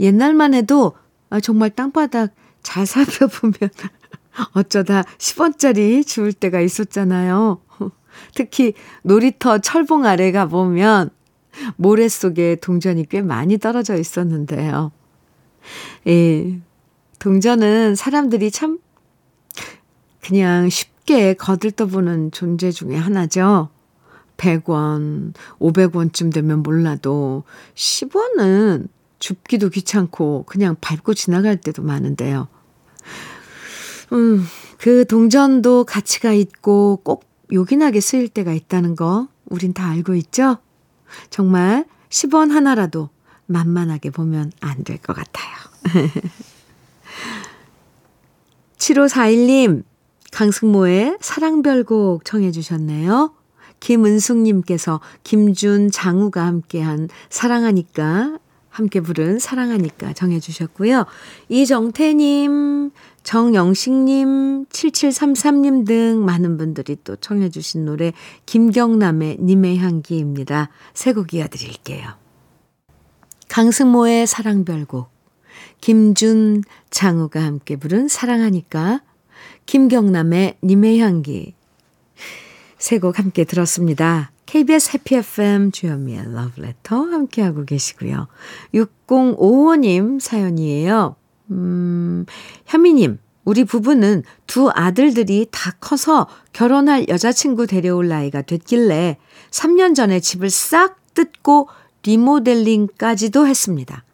옛날만 0.00 0.54
해도 0.54 0.94
아, 1.30 1.40
정말 1.40 1.70
땅바닥 1.70 2.34
잘 2.62 2.86
살펴보면 2.86 3.54
어쩌다 4.54 5.02
10원짜리 5.18 6.06
주울 6.06 6.32
때가 6.32 6.60
있었잖아요. 6.60 7.60
특히 8.34 8.74
놀이터 9.02 9.58
철봉 9.58 10.04
아래 10.04 10.32
가보면 10.32 11.10
모래 11.76 12.08
속에 12.08 12.56
동전이 12.56 13.08
꽤 13.08 13.22
많이 13.22 13.58
떨어져 13.58 13.96
있었는데요. 13.96 14.92
예, 16.06 16.60
동전은 17.18 17.96
사람들이 17.96 18.50
참 18.50 18.78
그냥 20.20 20.68
쉽게 20.68 21.34
거들떠보는 21.34 22.30
존재 22.32 22.70
중에 22.70 22.96
하나죠. 22.96 23.70
100원, 24.36 25.34
500원쯤 25.58 26.32
되면 26.32 26.62
몰라도 26.62 27.44
10원은 27.74 28.88
줍기도 29.18 29.70
귀찮고 29.70 30.44
그냥 30.46 30.76
밟고 30.80 31.14
지나갈 31.14 31.56
때도 31.56 31.82
많은데요. 31.82 32.48
음, 34.12 34.46
그 34.78 35.06
동전도 35.06 35.84
가치가 35.84 36.32
있고 36.32 37.00
꼭 37.02 37.24
요긴하게 37.52 38.00
쓰일 38.00 38.28
때가 38.28 38.52
있다는 38.52 38.94
거 38.96 39.28
우린 39.46 39.72
다 39.72 39.88
알고 39.88 40.14
있죠? 40.16 40.58
정말 41.30 41.86
10원 42.10 42.50
하나라도 42.50 43.08
만만하게 43.46 44.10
보면 44.10 44.52
안 44.60 44.84
될 44.84 44.98
것 44.98 45.14
같아요. 45.14 45.54
7541님, 48.78 49.84
강승모의 50.32 51.18
사랑별곡 51.20 52.24
청해 52.24 52.50
주셨네요. 52.52 53.32
김은숙님께서 53.80 55.00
김준, 55.22 55.90
장우가 55.90 56.44
함께한 56.44 57.08
사랑하니까 57.28 58.38
함께 58.76 59.00
부른 59.00 59.38
사랑하니까 59.38 60.12
정해주셨고요. 60.12 61.06
이정태님, 61.48 62.90
정영식님, 63.22 64.66
7733님 64.66 65.86
등 65.86 66.24
많은 66.24 66.58
분들이 66.58 66.96
또 67.02 67.16
청해주신 67.16 67.86
노래 67.86 68.12
김경남의 68.44 69.38
님의 69.40 69.78
향기입니다. 69.78 70.68
새곡 70.92 71.32
이어드릴게요. 71.32 72.06
강승모의 73.48 74.26
사랑별곡, 74.26 75.08
김준, 75.80 76.62
장우가 76.90 77.42
함께 77.42 77.76
부른 77.76 78.08
사랑하니까, 78.08 79.02
김경남의 79.64 80.58
님의 80.62 81.00
향기, 81.00 81.55
새곡 82.86 83.18
함께 83.18 83.42
들었습니다. 83.42 84.30
KBS 84.46 84.92
해피 84.94 85.16
FM 85.16 85.72
주현미의 85.72 86.32
러브레터 86.32 86.96
함께하고 86.96 87.64
계시고요. 87.64 88.28
6055님 88.74 90.20
사연이에요. 90.20 91.16
음, 91.50 92.26
현미님, 92.64 93.18
우리 93.44 93.64
부부는 93.64 94.22
두 94.46 94.70
아들들이 94.72 95.48
다 95.50 95.72
커서 95.80 96.28
결혼할 96.52 97.08
여자친구 97.08 97.66
데려올 97.66 98.06
나이가 98.06 98.42
됐길래 98.42 99.18
3년 99.50 99.96
전에 99.96 100.20
집을 100.20 100.48
싹 100.48 101.12
뜯고 101.14 101.68
리모델링까지도 102.04 103.48
했습니다. 103.48 104.04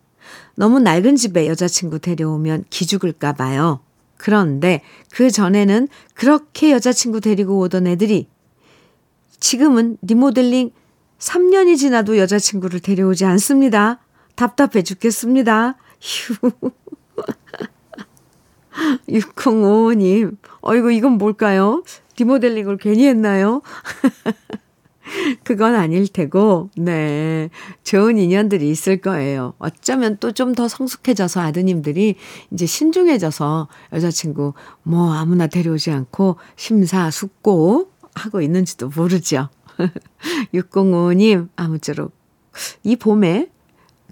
너무 0.54 0.78
낡은 0.78 1.16
집에 1.16 1.46
여자친구 1.46 1.98
데려오면 1.98 2.64
기죽을까 2.70 3.34
봐요. 3.34 3.80
그런데 4.16 4.80
그 5.10 5.30
전에는 5.30 5.88
그렇게 6.14 6.72
여자친구 6.72 7.20
데리고 7.20 7.58
오던 7.58 7.86
애들이 7.86 8.31
지금은 9.42 9.98
리모델링 10.02 10.70
3년이 11.18 11.76
지나도 11.76 12.16
여자친구를 12.16 12.78
데려오지 12.78 13.24
않습니다. 13.24 13.98
답답해 14.36 14.82
죽겠습니다. 14.84 15.76
휴. 16.00 16.34
6055님, 19.08 20.36
어이구, 20.60 20.92
이건 20.92 21.18
뭘까요? 21.18 21.82
리모델링을 22.16 22.78
괜히 22.78 23.06
했나요? 23.06 23.62
그건 25.42 25.74
아닐 25.74 26.06
테고, 26.06 26.70
네. 26.76 27.50
좋은 27.82 28.18
인연들이 28.18 28.70
있을 28.70 28.98
거예요. 29.00 29.54
어쩌면 29.58 30.18
또 30.18 30.30
좀 30.30 30.54
더 30.54 30.68
성숙해져서 30.68 31.40
아드님들이 31.40 32.14
이제 32.52 32.64
신중해져서 32.66 33.68
여자친구 33.92 34.54
뭐 34.84 35.12
아무나 35.14 35.48
데려오지 35.48 35.90
않고 35.90 36.36
심사숙고 36.56 37.91
하고 38.14 38.40
있는지도 38.40 38.90
모르죠. 38.94 39.48
605님, 40.54 41.48
아무쪼록 41.56 42.12
이 42.82 42.96
봄에 42.96 43.50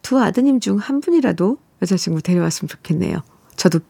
두 0.03 0.19
아드님 0.19 0.61
중 0.61 0.79
한 0.79 1.01
분이라도 1.01 1.59
여자친구 1.83 2.23
데려왔으면 2.23 2.69
좋겠네요. 2.69 3.23
저도 3.57 3.81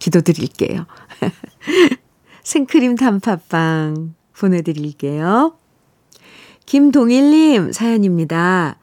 기도드릴게요. 0.00 0.86
생크림 2.42 2.96
단팥빵 2.96 4.14
보내드릴게요. 4.38 5.56
김동일님 6.66 7.72
사연입니다. 7.72 8.78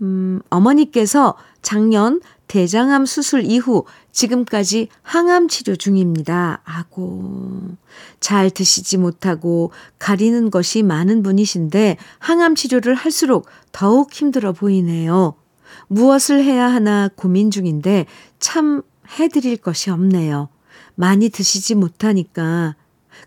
음, 0.00 0.40
어머니께서 0.50 1.36
작년 1.62 2.20
대장암 2.48 3.06
수술 3.06 3.44
이후 3.44 3.84
지금까지 4.10 4.88
항암 5.02 5.48
치료 5.48 5.76
중입니다. 5.76 6.60
아고. 6.64 7.76
잘 8.20 8.50
드시지 8.50 8.96
못하고 8.96 9.70
가리는 9.98 10.50
것이 10.50 10.82
많은 10.82 11.22
분이신데 11.22 11.98
항암 12.18 12.54
치료를 12.54 12.94
할수록 12.94 13.46
더욱 13.70 14.12
힘들어 14.12 14.52
보이네요. 14.52 15.34
무엇을 15.88 16.42
해야 16.42 16.66
하나 16.66 17.08
고민 17.14 17.50
중인데 17.50 18.06
참 18.40 18.82
해드릴 19.18 19.58
것이 19.58 19.90
없네요. 19.90 20.48
많이 20.94 21.28
드시지 21.28 21.74
못하니까 21.74 22.74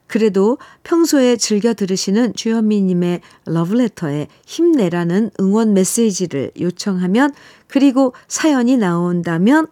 그래도 0.07 0.57
평소에 0.83 1.37
즐겨 1.37 1.73
들으시는 1.73 2.33
주현미님의 2.33 3.21
러브레터에 3.45 4.27
힘내라는 4.45 5.31
응원 5.39 5.73
메시지를 5.73 6.51
요청하면 6.59 7.33
그리고 7.67 8.13
사연이 8.27 8.77
나온다면 8.77 9.67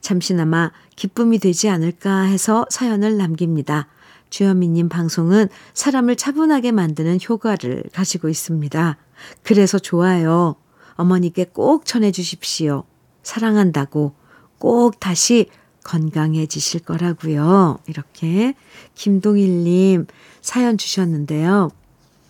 잠시나마 0.00 0.72
기쁨이 0.96 1.38
되지 1.38 1.68
않을까 1.68 2.22
해서 2.22 2.66
사연을 2.70 3.16
남깁니다. 3.16 3.88
주현미님 4.30 4.88
방송은 4.88 5.48
사람을 5.72 6.16
차분하게 6.16 6.72
만드는 6.72 7.18
효과를 7.26 7.84
가지고 7.92 8.28
있습니다. 8.28 8.96
그래서 9.42 9.78
좋아요. 9.78 10.56
어머니께 10.94 11.46
꼭 11.52 11.84
전해주십시오. 11.86 12.84
사랑한다고 13.22 14.14
꼭 14.58 15.00
다시 15.00 15.48
건강해지실 15.86 16.80
거라고요. 16.80 17.78
이렇게 17.86 18.54
김동일 18.96 19.62
님 19.62 20.06
사연 20.40 20.76
주셨는데요. 20.78 21.70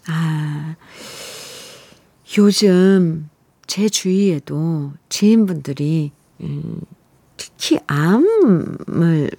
아, 0.09 0.77
요즘 2.37 3.31
제 3.67 3.89
주위에도 3.89 4.93
지인분들이 5.09 6.13
음, 6.43 6.81
특히 7.39 7.79
암을 7.87 9.31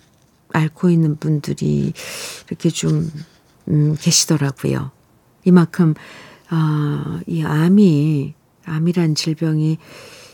앓고 0.52 0.90
있는 0.90 1.18
분들이 1.18 1.94
이렇게 2.48 2.70
좀 2.70 3.12
음, 3.68 3.96
계시더라고요. 4.00 4.90
이만큼 5.46 5.94
어, 6.50 7.20
이 7.28 7.44
암이 7.44 8.34
암이란 8.66 9.14
질병이 9.14 9.78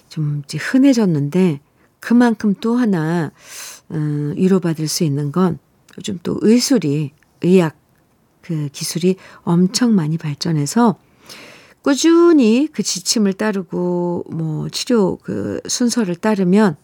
좀 0.08 0.42
흔해졌는데 0.50 1.60
그만큼 2.04 2.54
또 2.60 2.76
하나 2.76 3.32
음, 3.92 4.34
위로받을 4.36 4.90
수 4.90 5.06
있는 5.06 5.32
건 5.32 5.58
요즘 5.98 6.20
또 6.22 6.38
의술이 6.42 7.12
의학 7.42 7.78
그 8.42 8.68
기술이 8.74 9.16
엄청 9.44 9.96
많이 9.96 10.18
발전해서 10.18 10.98
꾸준히 11.82 12.68
그 12.72 12.84
지침을 12.84 13.34
따르고 13.34 14.26
뭐 14.30 14.68
치료 14.70 15.18
그 15.24 15.62
순서를 15.66 16.18
따르면 16.18 16.76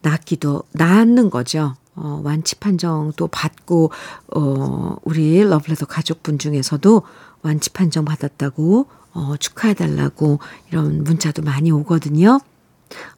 낫기도 0.00 0.62
낫는 0.72 1.28
거죠. 1.28 1.74
어, 1.94 2.22
완치 2.24 2.54
판정도 2.56 3.28
받고 3.28 3.92
어, 4.34 4.96
우리 5.04 5.42
러블레터 5.42 5.84
가족분 5.84 6.38
중에서도 6.38 7.02
완치 7.42 7.68
판정 7.70 8.06
받았다고 8.06 8.86
어, 9.12 9.34
축하해달라고 9.38 10.38
이런 10.70 11.04
문자도 11.04 11.42
많이 11.42 11.70
오거든요. 11.70 12.40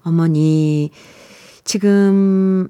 어머니 0.03 0.91
지금 1.65 2.69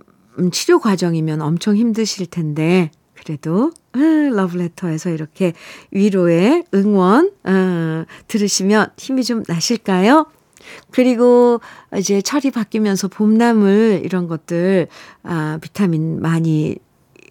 치료 0.53 0.79
과정이면 0.79 1.41
엄청 1.41 1.77
힘드실 1.77 2.27
텐데 2.27 2.91
그래도 3.15 3.73
러브레터에서 3.93 5.11
이렇게 5.11 5.53
위로의 5.91 6.65
응원 6.75 7.33
어, 7.45 8.05
들으시면 8.29 8.91
힘이 8.97 9.25
좀 9.25 9.43
나실까요? 9.47 10.27
그리고 10.91 11.61
이제 11.97 12.23
철이 12.23 12.51
바뀌면서 12.51 13.09
봄나물 13.09 14.01
이런 14.05 14.29
것들 14.29 14.89
아 15.25 15.59
비타민 15.61 16.21
많이 16.21 16.77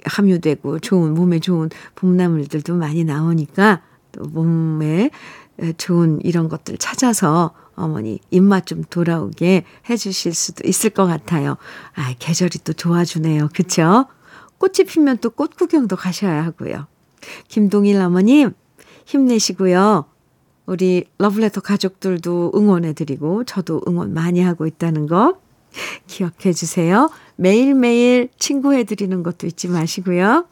함유되고 0.06 0.80
좋은 0.80 1.14
몸에 1.14 1.40
좋은 1.40 1.70
봄나물들도 1.96 2.76
많이 2.76 3.04
나오니까 3.04 3.82
또 4.12 4.24
몸에 4.26 5.12
좋은 5.78 6.20
이런 6.24 6.50
것들 6.50 6.78
찾아서 6.78 7.54
어머니 7.82 8.20
입맛 8.30 8.66
좀 8.66 8.84
돌아오게 8.84 9.66
해주실 9.90 10.34
수도 10.34 10.68
있을 10.68 10.92
것 10.92 11.06
같아요. 11.08 11.58
아, 11.96 12.14
계절이 12.20 12.60
또 12.64 12.74
도와주네요. 12.74 13.50
그쵸? 13.54 14.06
꽃이 14.58 14.86
피면 14.88 15.18
또 15.18 15.32
꽃 15.32 15.56
구경도 15.56 15.96
가셔야 15.96 16.46
하고요. 16.46 16.88
김동일 17.48 18.00
어머님, 18.00 18.54
힘내시고요. 19.06 20.06
우리 20.68 21.06
러블레터 21.18 21.62
가족들도 21.62 22.52
응원해드리고, 22.56 23.44
저도 23.46 23.82
응원 23.88 24.14
많이 24.14 24.42
하고 24.42 24.68
있다는 24.68 25.08
거 25.08 25.40
기억해 26.08 26.54
주세요. 26.54 27.10
매일매일 27.36 28.30
친구해드리는 28.38 29.24
것도 29.24 29.48
잊지 29.48 29.68
마시고요. 29.68 30.46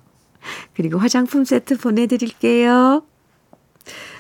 그리고 0.76 0.98
화장품 0.98 1.46
세트 1.46 1.78
보내드릴게요. 1.78 3.04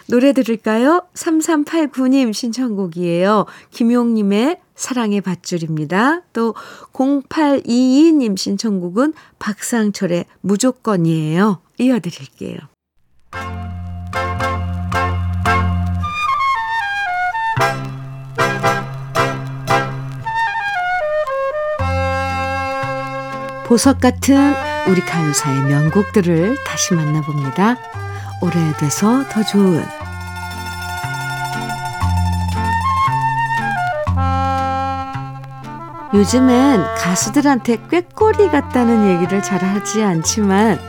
노래 0.09 0.33
들을까요? 0.33 1.03
3389님 1.13 2.33
신청곡이에요. 2.33 3.45
김용님의 3.69 4.59
사랑의 4.73 5.21
밧줄입니다. 5.21 6.21
또 6.33 6.55
0822님 6.93 8.35
신청곡은 8.35 9.13
박상철의 9.37 10.25
무조건이에요. 10.41 11.61
이어드릴게요. 11.77 12.57
보석 23.67 24.01
같은 24.01 24.55
우리 24.87 25.01
가요사의 25.01 25.61
명곡들을 25.65 26.57
다시 26.65 26.95
만나봅니다. 26.95 27.77
오래돼서 28.41 29.23
더 29.29 29.43
좋은 29.43 29.98
요즘엔 36.11 36.81
가수들한테 36.97 37.87
꾀꼬리 37.89 38.49
같다는 38.49 39.11
얘기를 39.11 39.43
잘 39.43 39.63
하지 39.63 40.01
않지만 40.01 40.79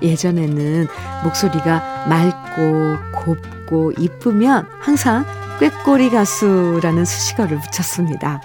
예전에는 0.00 0.86
목소리가 1.24 2.06
맑고 2.08 2.96
곱고 3.14 3.92
이쁘면 3.98 4.66
항상 4.80 5.26
꾀꼬리 5.58 6.08
가수라는 6.08 7.04
수식어를 7.04 7.60
붙였습니다. 7.60 8.40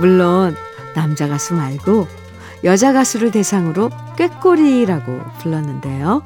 물론 0.00 0.56
남자 0.94 1.28
가수 1.28 1.54
말고 1.54 2.08
여자 2.64 2.92
가수를 2.92 3.30
대상으로 3.30 3.90
꾀꼬리라고 4.16 5.20
불렀는데요. 5.38 6.22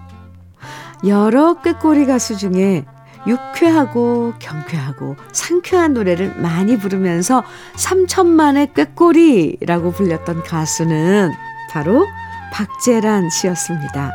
여러 1.06 1.60
꾀꼬리 1.60 2.06
가수 2.06 2.38
중에 2.38 2.86
유쾌하고 3.26 4.34
경쾌하고 4.38 5.16
상쾌한 5.32 5.94
노래를 5.94 6.34
많이 6.36 6.78
부르면서 6.78 7.42
3천만의 7.76 8.74
꾀꼬리라고 8.74 9.92
불렸던 9.92 10.42
가수는 10.42 11.32
바로 11.70 12.06
박재란 12.52 13.28
씨였습니다. 13.30 14.12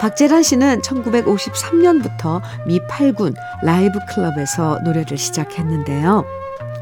박재란 0.00 0.42
씨는 0.42 0.80
1953년부터 0.80 2.40
미 2.66 2.80
8군 2.86 3.34
라이브 3.62 3.98
클럽에서 4.08 4.78
노래를 4.84 5.18
시작했는데요. 5.18 6.24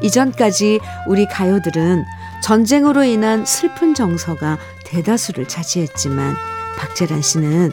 이전까지 0.01 0.79
우리 1.07 1.25
가요들은 1.25 2.05
전쟁으로 2.41 3.03
인한 3.03 3.45
슬픈 3.45 3.93
정서가 3.93 4.57
대다수를 4.85 5.47
차지했지만 5.47 6.35
박재란 6.77 7.21
씨는 7.21 7.71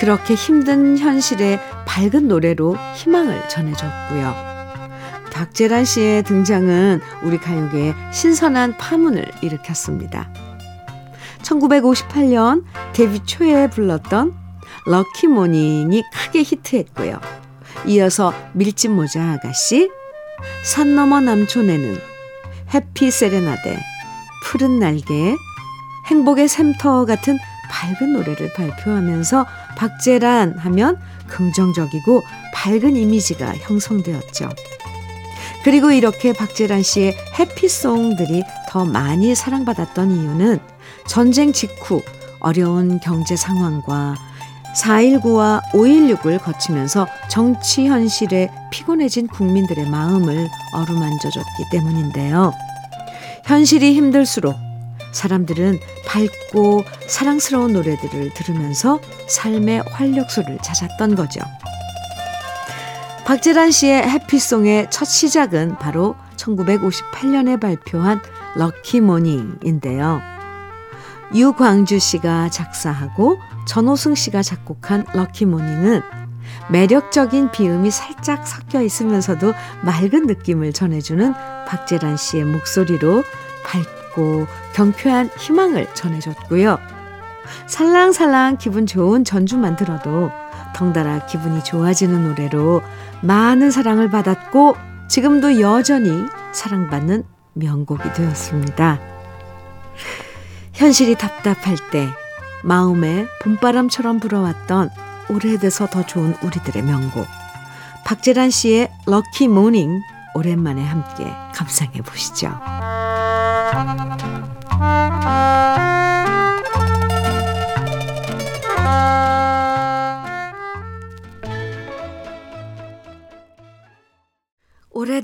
그렇게 0.00 0.34
힘든 0.34 0.98
현실에 0.98 1.60
밝은 1.86 2.28
노래로 2.28 2.76
희망을 2.96 3.48
전해줬고요. 3.48 4.54
박재란 5.32 5.84
씨의 5.84 6.22
등장은 6.22 7.00
우리 7.22 7.38
가요계에 7.38 7.94
신선한 8.12 8.78
파문을 8.78 9.26
일으켰습니다. 9.42 10.32
1958년 11.42 12.64
데뷔 12.92 13.20
초에 13.24 13.68
불렀던 13.68 14.34
럭키 14.86 15.26
모닝이 15.26 16.02
크게 16.12 16.42
히트했고요. 16.42 17.20
이어서 17.86 18.32
밀짚 18.52 18.92
모자 18.92 19.32
아가씨, 19.32 19.90
산 20.62 20.94
너머 20.94 21.20
남촌에는 21.20 21.98
해피 22.72 23.10
세레나데, 23.10 23.78
푸른 24.44 24.78
날개, 24.78 25.36
행복의 26.06 26.48
샘터 26.48 27.06
같은 27.06 27.38
밝은 27.70 28.12
노래를 28.12 28.52
발표하면서 28.54 29.46
박재란 29.76 30.58
하면 30.58 30.98
긍정적이고 31.28 32.22
밝은 32.54 32.96
이미지가 32.96 33.56
형성되었죠. 33.56 34.50
그리고 35.64 35.90
이렇게 35.90 36.32
박재란 36.32 36.82
씨의 36.82 37.16
해피송들이 37.38 38.42
더 38.68 38.84
많이 38.84 39.34
사랑받았던 39.34 40.10
이유는 40.10 40.58
전쟁 41.06 41.52
직후 41.52 42.02
어려운 42.40 43.00
경제 43.00 43.34
상황과 43.36 44.14
4.19와 44.74 45.62
5.16을 45.72 46.42
거치면서 46.42 47.06
정치 47.30 47.86
현실에 47.86 48.50
피곤해진 48.70 49.28
국민들의 49.28 49.88
마음을 49.88 50.48
어루만져 50.74 51.30
줬기 51.30 51.70
때문인데요. 51.70 52.52
현실이 53.44 53.94
힘들수록 53.94 54.63
사람들은 55.14 55.78
밝고 56.06 56.84
사랑스러운 57.06 57.72
노래들을 57.72 58.34
들으면서 58.34 59.00
삶의 59.28 59.84
활력소를 59.90 60.58
찾았던 60.62 61.14
거죠. 61.14 61.40
박재란 63.24 63.70
씨의 63.70 64.08
해피송의 64.10 64.88
첫 64.90 65.06
시작은 65.06 65.78
바로 65.78 66.14
1958년에 66.36 67.58
발표한 67.58 68.20
럭키 68.56 69.00
모닝인데요. 69.00 70.20
유광주 71.34 71.98
씨가 71.98 72.50
작사하고 72.50 73.38
전호승 73.66 74.14
씨가 74.14 74.42
작곡한 74.42 75.06
럭키 75.14 75.46
모닝은 75.46 76.02
매력적인 76.70 77.50
비음이 77.50 77.90
살짝 77.90 78.46
섞여 78.46 78.82
있으면서도 78.82 79.54
맑은 79.82 80.26
느낌을 80.26 80.72
전해주는 80.72 81.34
박재란 81.66 82.16
씨의 82.16 82.44
목소리로 82.44 83.24
밝고 83.64 84.03
경쾌한 84.74 85.30
희망을 85.38 85.92
전해줬고요. 85.94 86.78
살랑살랑 87.66 88.58
기분 88.58 88.86
좋은 88.86 89.24
전주만 89.24 89.76
들어도 89.76 90.30
덩달아 90.74 91.26
기분이 91.26 91.62
좋아지는 91.62 92.24
노래로 92.24 92.82
많은 93.22 93.70
사랑을 93.70 94.10
받았고 94.10 94.76
지금도 95.08 95.60
여전히 95.60 96.26
사랑받는 96.52 97.24
명곡이 97.54 98.12
되었습니다. 98.12 99.00
현실이 100.72 101.14
답답할 101.16 101.76
때 101.90 102.08
마음에 102.64 103.26
봄바람처럼 103.42 104.20
불어왔던 104.20 104.90
오래돼서 105.30 105.86
더 105.86 106.04
좋은 106.04 106.34
우리들의 106.42 106.82
명곡 106.82 107.26
박재란 108.04 108.50
씨의 108.50 108.90
럭키 109.06 109.48
모닝 109.48 110.02
오랜만에 110.34 110.84
함께 110.84 111.24
감상해 111.54 112.02
보시죠. 112.02 112.48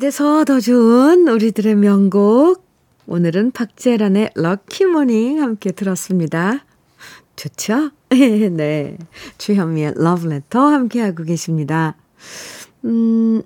돼서 0.00 0.46
더 0.46 0.60
좋은 0.60 1.28
우리들의 1.28 1.74
명곡. 1.74 2.64
오늘은 3.06 3.50
박재란의 3.50 4.30
럭키 4.34 4.86
모닝 4.86 5.42
함께 5.42 5.72
들었습니다. 5.72 6.64
좋죠? 7.36 7.90
네. 8.08 8.96
주현미의 9.36 9.92
러브레터 9.96 10.58
함께하고 10.58 11.24
계십니다. 11.24 11.96
음, 12.86 13.42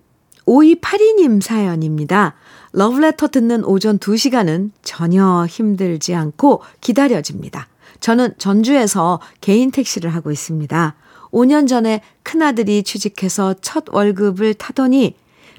5282님 0.46 1.42
사연입니다. 1.42 2.36
러브레터 2.72 3.28
듣는 3.28 3.64
오전 3.64 3.98
2시간은 3.98 4.70
전혀 4.82 5.46
힘들지 5.46 6.14
않고 6.14 6.62
기다려집니다. 6.80 7.66
저는 7.98 8.34
전주에서 8.38 9.20
개인 9.40 9.72
택시를 9.72 10.10
하고 10.10 10.30
있습니다. 10.30 10.94
5년 11.32 11.66
전에 11.66 12.00
큰아들이 12.22 12.84
취직해서 12.84 13.56
첫 13.60 13.86
월급을 13.90 14.54
타더니 14.54 15.16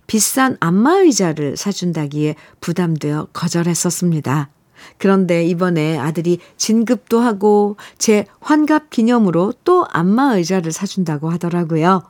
비싼 0.07 0.57
안마의자를 0.59 1.57
사준다기에 1.57 2.35
부담되어 2.61 3.27
거절했었습니다. 3.33 4.49
그런데 4.97 5.45
이번에 5.45 5.97
아들이 5.97 6.39
진급도 6.57 7.19
하고 7.19 7.75
제 7.97 8.25
환갑 8.39 8.89
기념으로 8.89 9.53
또 9.63 9.85
안마 9.89 10.35
의자를 10.35 10.71
사준다고 10.71 11.29
하더라고요. 11.29 12.03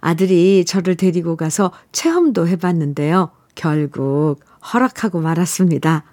아들이 0.00 0.64
저를 0.64 0.96
데리고 0.96 1.36
가서 1.36 1.72
체험도 1.92 2.48
해봤는데요. 2.48 3.30
결국 3.54 4.36
허락하고 4.72 5.20
말았습니다. 5.20 6.04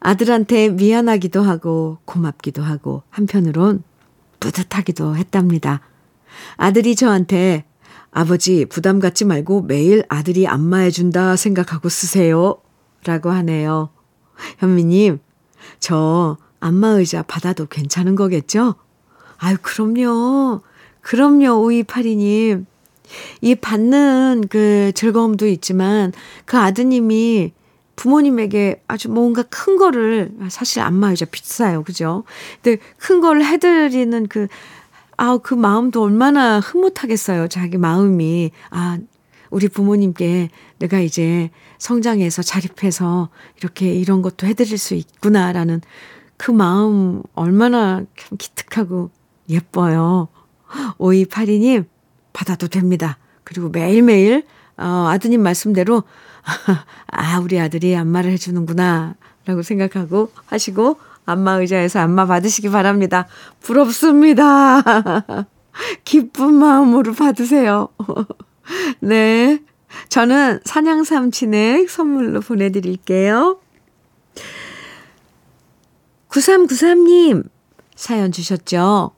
아들한테 0.00 0.70
미안하기도 0.70 1.42
하고 1.42 1.98
고맙기도 2.04 2.62
하고 2.62 3.02
한편으론 3.10 3.84
뿌듯하기도 4.40 5.16
했답니다. 5.16 5.80
아들이 6.56 6.96
저한테 6.96 7.64
아버지 8.12 8.66
부담 8.66 9.00
갖지 9.00 9.24
말고 9.24 9.62
매일 9.62 10.04
아들이 10.08 10.46
안마해준다 10.46 11.36
생각하고 11.36 11.88
쓰세요. 11.88 12.58
라고 13.04 13.30
하네요. 13.30 13.88
현미님, 14.58 15.18
저 15.80 16.36
안마의자 16.60 17.22
받아도 17.22 17.66
괜찮은 17.66 18.14
거겠죠? 18.14 18.76
아유, 19.38 19.56
그럼요. 19.60 20.60
그럼요, 21.00 21.66
5282님. 21.66 22.66
이 23.40 23.54
받는 23.56 24.44
그 24.48 24.92
즐거움도 24.94 25.46
있지만 25.48 26.12
그 26.44 26.56
아드님이 26.58 27.52
부모님에게 27.96 28.82
아주 28.88 29.10
뭔가 29.10 29.42
큰 29.42 29.76
거를 29.76 30.32
사실 30.48 30.80
안마의자 30.80 31.26
비싸요. 31.26 31.82
그죠? 31.82 32.24
근데 32.62 32.80
큰 32.98 33.20
걸 33.20 33.42
해드리는 33.42 34.28
그 34.28 34.48
아우, 35.22 35.38
그 35.38 35.54
마음도 35.54 36.02
얼마나 36.02 36.58
흐뭇하겠어요. 36.58 37.46
자기 37.46 37.78
마음이. 37.78 38.50
아, 38.70 38.98
우리 39.50 39.68
부모님께 39.68 40.50
내가 40.80 40.98
이제 40.98 41.50
성장해서 41.78 42.42
자립해서 42.42 43.28
이렇게 43.56 43.94
이런 43.94 44.20
것도 44.20 44.48
해드릴 44.48 44.78
수 44.78 44.94
있구나라는 44.94 45.80
그 46.36 46.50
마음 46.50 47.22
얼마나 47.36 48.02
기특하고 48.36 49.12
예뻐요. 49.48 50.26
5282님, 50.98 51.84
받아도 52.32 52.66
됩니다. 52.66 53.16
그리고 53.44 53.68
매일매일, 53.68 54.44
어, 54.76 55.06
아드님 55.08 55.40
말씀대로, 55.40 56.02
아, 57.06 57.38
우리 57.38 57.60
아들이 57.60 57.94
안마를 57.94 58.32
해주는구나, 58.32 59.14
라고 59.44 59.62
생각하고 59.62 60.32
하시고, 60.46 60.98
안마 61.24 61.54
의자에서 61.54 62.00
안마 62.00 62.26
받으시기 62.26 62.68
바랍니다. 62.70 63.26
부럽습니다. 63.60 64.82
기쁜 66.04 66.54
마음으로 66.54 67.12
받으세요. 67.14 67.88
네. 69.00 69.60
저는 70.08 70.60
산양삼 70.64 71.30
진액 71.30 71.88
선물로 71.90 72.40
보내드릴게요. 72.40 73.58
9393님 76.28 77.44
사연 77.94 78.32
주셨죠? 78.32 79.10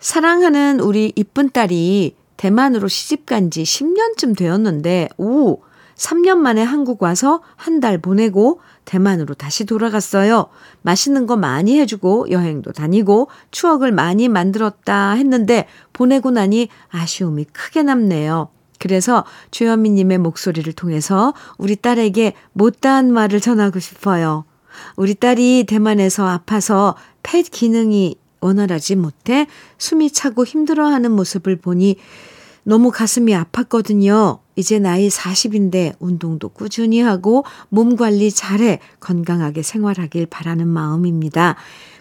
사랑하는 0.00 0.80
우리 0.80 1.12
이쁜 1.16 1.50
딸이 1.50 2.16
대만으로 2.36 2.88
시집 2.88 3.24
간 3.26 3.50
지 3.50 3.62
10년쯤 3.62 4.36
되었는데, 4.36 5.08
오, 5.16 5.60
3년 5.96 6.38
만에 6.38 6.62
한국 6.62 7.02
와서 7.02 7.42
한 7.56 7.80
달 7.80 7.98
보내고 7.98 8.60
대만으로 8.84 9.34
다시 9.34 9.64
돌아갔어요. 9.64 10.46
맛있는 10.82 11.26
거 11.26 11.36
많이 11.36 11.78
해주고 11.78 12.30
여행도 12.30 12.72
다니고 12.72 13.28
추억을 13.50 13.92
많이 13.92 14.28
만들었다 14.28 15.12
했는데 15.12 15.66
보내고 15.92 16.30
나니 16.30 16.68
아쉬움이 16.90 17.44
크게 17.52 17.82
남네요. 17.82 18.48
그래서 18.78 19.24
주현미님의 19.52 20.18
목소리를 20.18 20.72
통해서 20.72 21.34
우리 21.56 21.76
딸에게 21.76 22.34
못다한 22.52 23.12
말을 23.12 23.40
전하고 23.40 23.78
싶어요. 23.78 24.44
우리 24.96 25.14
딸이 25.14 25.66
대만에서 25.68 26.26
아파서 26.26 26.96
폐 27.22 27.42
기능이 27.42 28.16
원활하지 28.40 28.96
못해 28.96 29.46
숨이 29.78 30.10
차고 30.10 30.44
힘들어하는 30.44 31.12
모습을 31.12 31.56
보니 31.56 31.96
너무 32.64 32.90
가슴이 32.90 33.32
아팠거든요. 33.32 34.41
이제 34.56 34.78
나이 34.78 35.08
40인데 35.08 35.94
운동도 35.98 36.48
꾸준히 36.48 37.00
하고 37.00 37.44
몸 37.68 37.96
관리 37.96 38.30
잘해 38.30 38.80
건강하게 39.00 39.62
생활하길 39.62 40.26
바라는 40.26 40.68
마음입니다. 40.68 41.56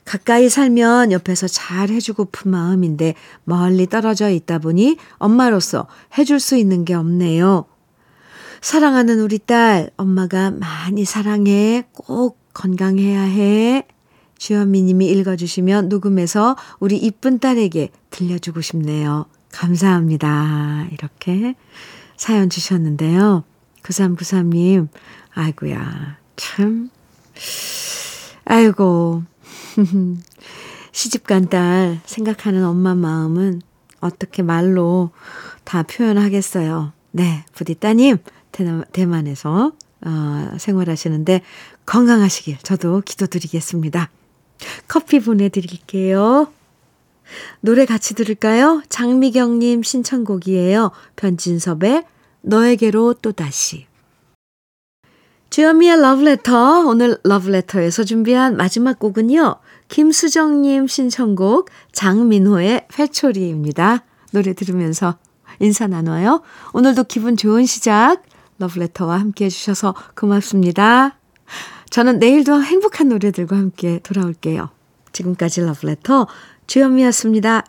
가까이 0.06 0.50
살면 0.50 1.12
옆에서 1.12 1.48
잘 1.48 1.90
해주고픈 1.90 2.52
마음인데 2.52 3.14
멀리 3.44 3.88
떨어져 3.88 4.30
있다 4.30 4.60
보니 4.60 4.98
엄마로서 5.18 5.88
해줄 6.18 6.40
수 6.40 6.58
있는 6.58 6.86
게 6.86 6.94
없네요. 6.94 7.66
사랑하는 8.62 9.20
우리 9.20 9.40
딸, 9.40 9.90
엄마가 9.98 10.52
많이 10.52 11.04
사랑해. 11.04 11.84
꼭 11.94 12.38
건강해야 12.54 13.22
해. 13.22 13.88
주현미 14.38 14.82
님이 14.84 15.08
읽어주시면 15.08 15.90
녹음해서 15.90 16.56
우리 16.80 16.98
이쁜 16.98 17.40
딸에게 17.40 17.90
들려주고 18.10 18.62
싶네요. 18.62 19.26
감사합니다. 19.52 20.88
이렇게 20.92 21.56
사연 22.22 22.52
주셨는데요. 22.52 23.44
9393님, 23.82 24.90
아이고야, 25.34 26.20
참. 26.36 26.92
아이고. 28.46 29.24
시집간 30.92 31.50
딸 31.50 32.00
생각하는 32.06 32.64
엄마 32.64 32.94
마음은 32.94 33.64
어떻게 34.02 34.44
말로 34.44 35.10
다 35.64 35.82
표현하겠어요. 35.82 36.94
네, 37.10 37.44
부디 37.54 37.74
따님, 37.74 38.20
대만에서 38.52 39.72
어, 40.06 40.58
생활하시는데 40.60 41.42
건강하시길 41.88 42.60
저도 42.62 43.02
기도드리겠습니다. 43.04 44.12
커피 44.88 45.20
보내드릴게요. 45.20 46.54
노래 47.60 47.86
같이 47.86 48.16
들을까요? 48.16 48.82
장미경님 48.90 49.84
신청곡이에요. 49.84 50.92
변진섭의 51.16 52.04
너에게로 52.42 53.16
또다시. 53.16 53.88
주현미의 55.52 56.02
러브레터. 56.02 56.86
오늘 56.88 57.18
러브레터에서 57.24 58.06
준비한 58.06 58.56
마지막 58.56 59.00
곡은요. 59.00 59.58
김수정님 59.90 60.88
신청곡 60.88 61.70
장민호의 61.92 62.88
회초리입니다. 62.98 64.06
노래 64.32 64.54
들으면서 64.54 65.18
인사 65.60 65.88
나눠요. 65.88 66.42
오늘도 66.74 67.04
기분 67.04 67.36
좋은 67.36 67.66
시작 67.66 68.24
러브레터와 68.60 69.20
함께 69.20 69.46
해주셔서 69.46 69.94
고맙습니다. 70.16 71.18
저는 71.90 72.20
내일도 72.20 72.64
행복한 72.64 73.10
노래들과 73.10 73.58
함께 73.58 74.00
돌아올게요. 74.04 74.70
지금까지 75.12 75.62
러브레터 75.62 76.28
주현미였습니다. 76.72 77.66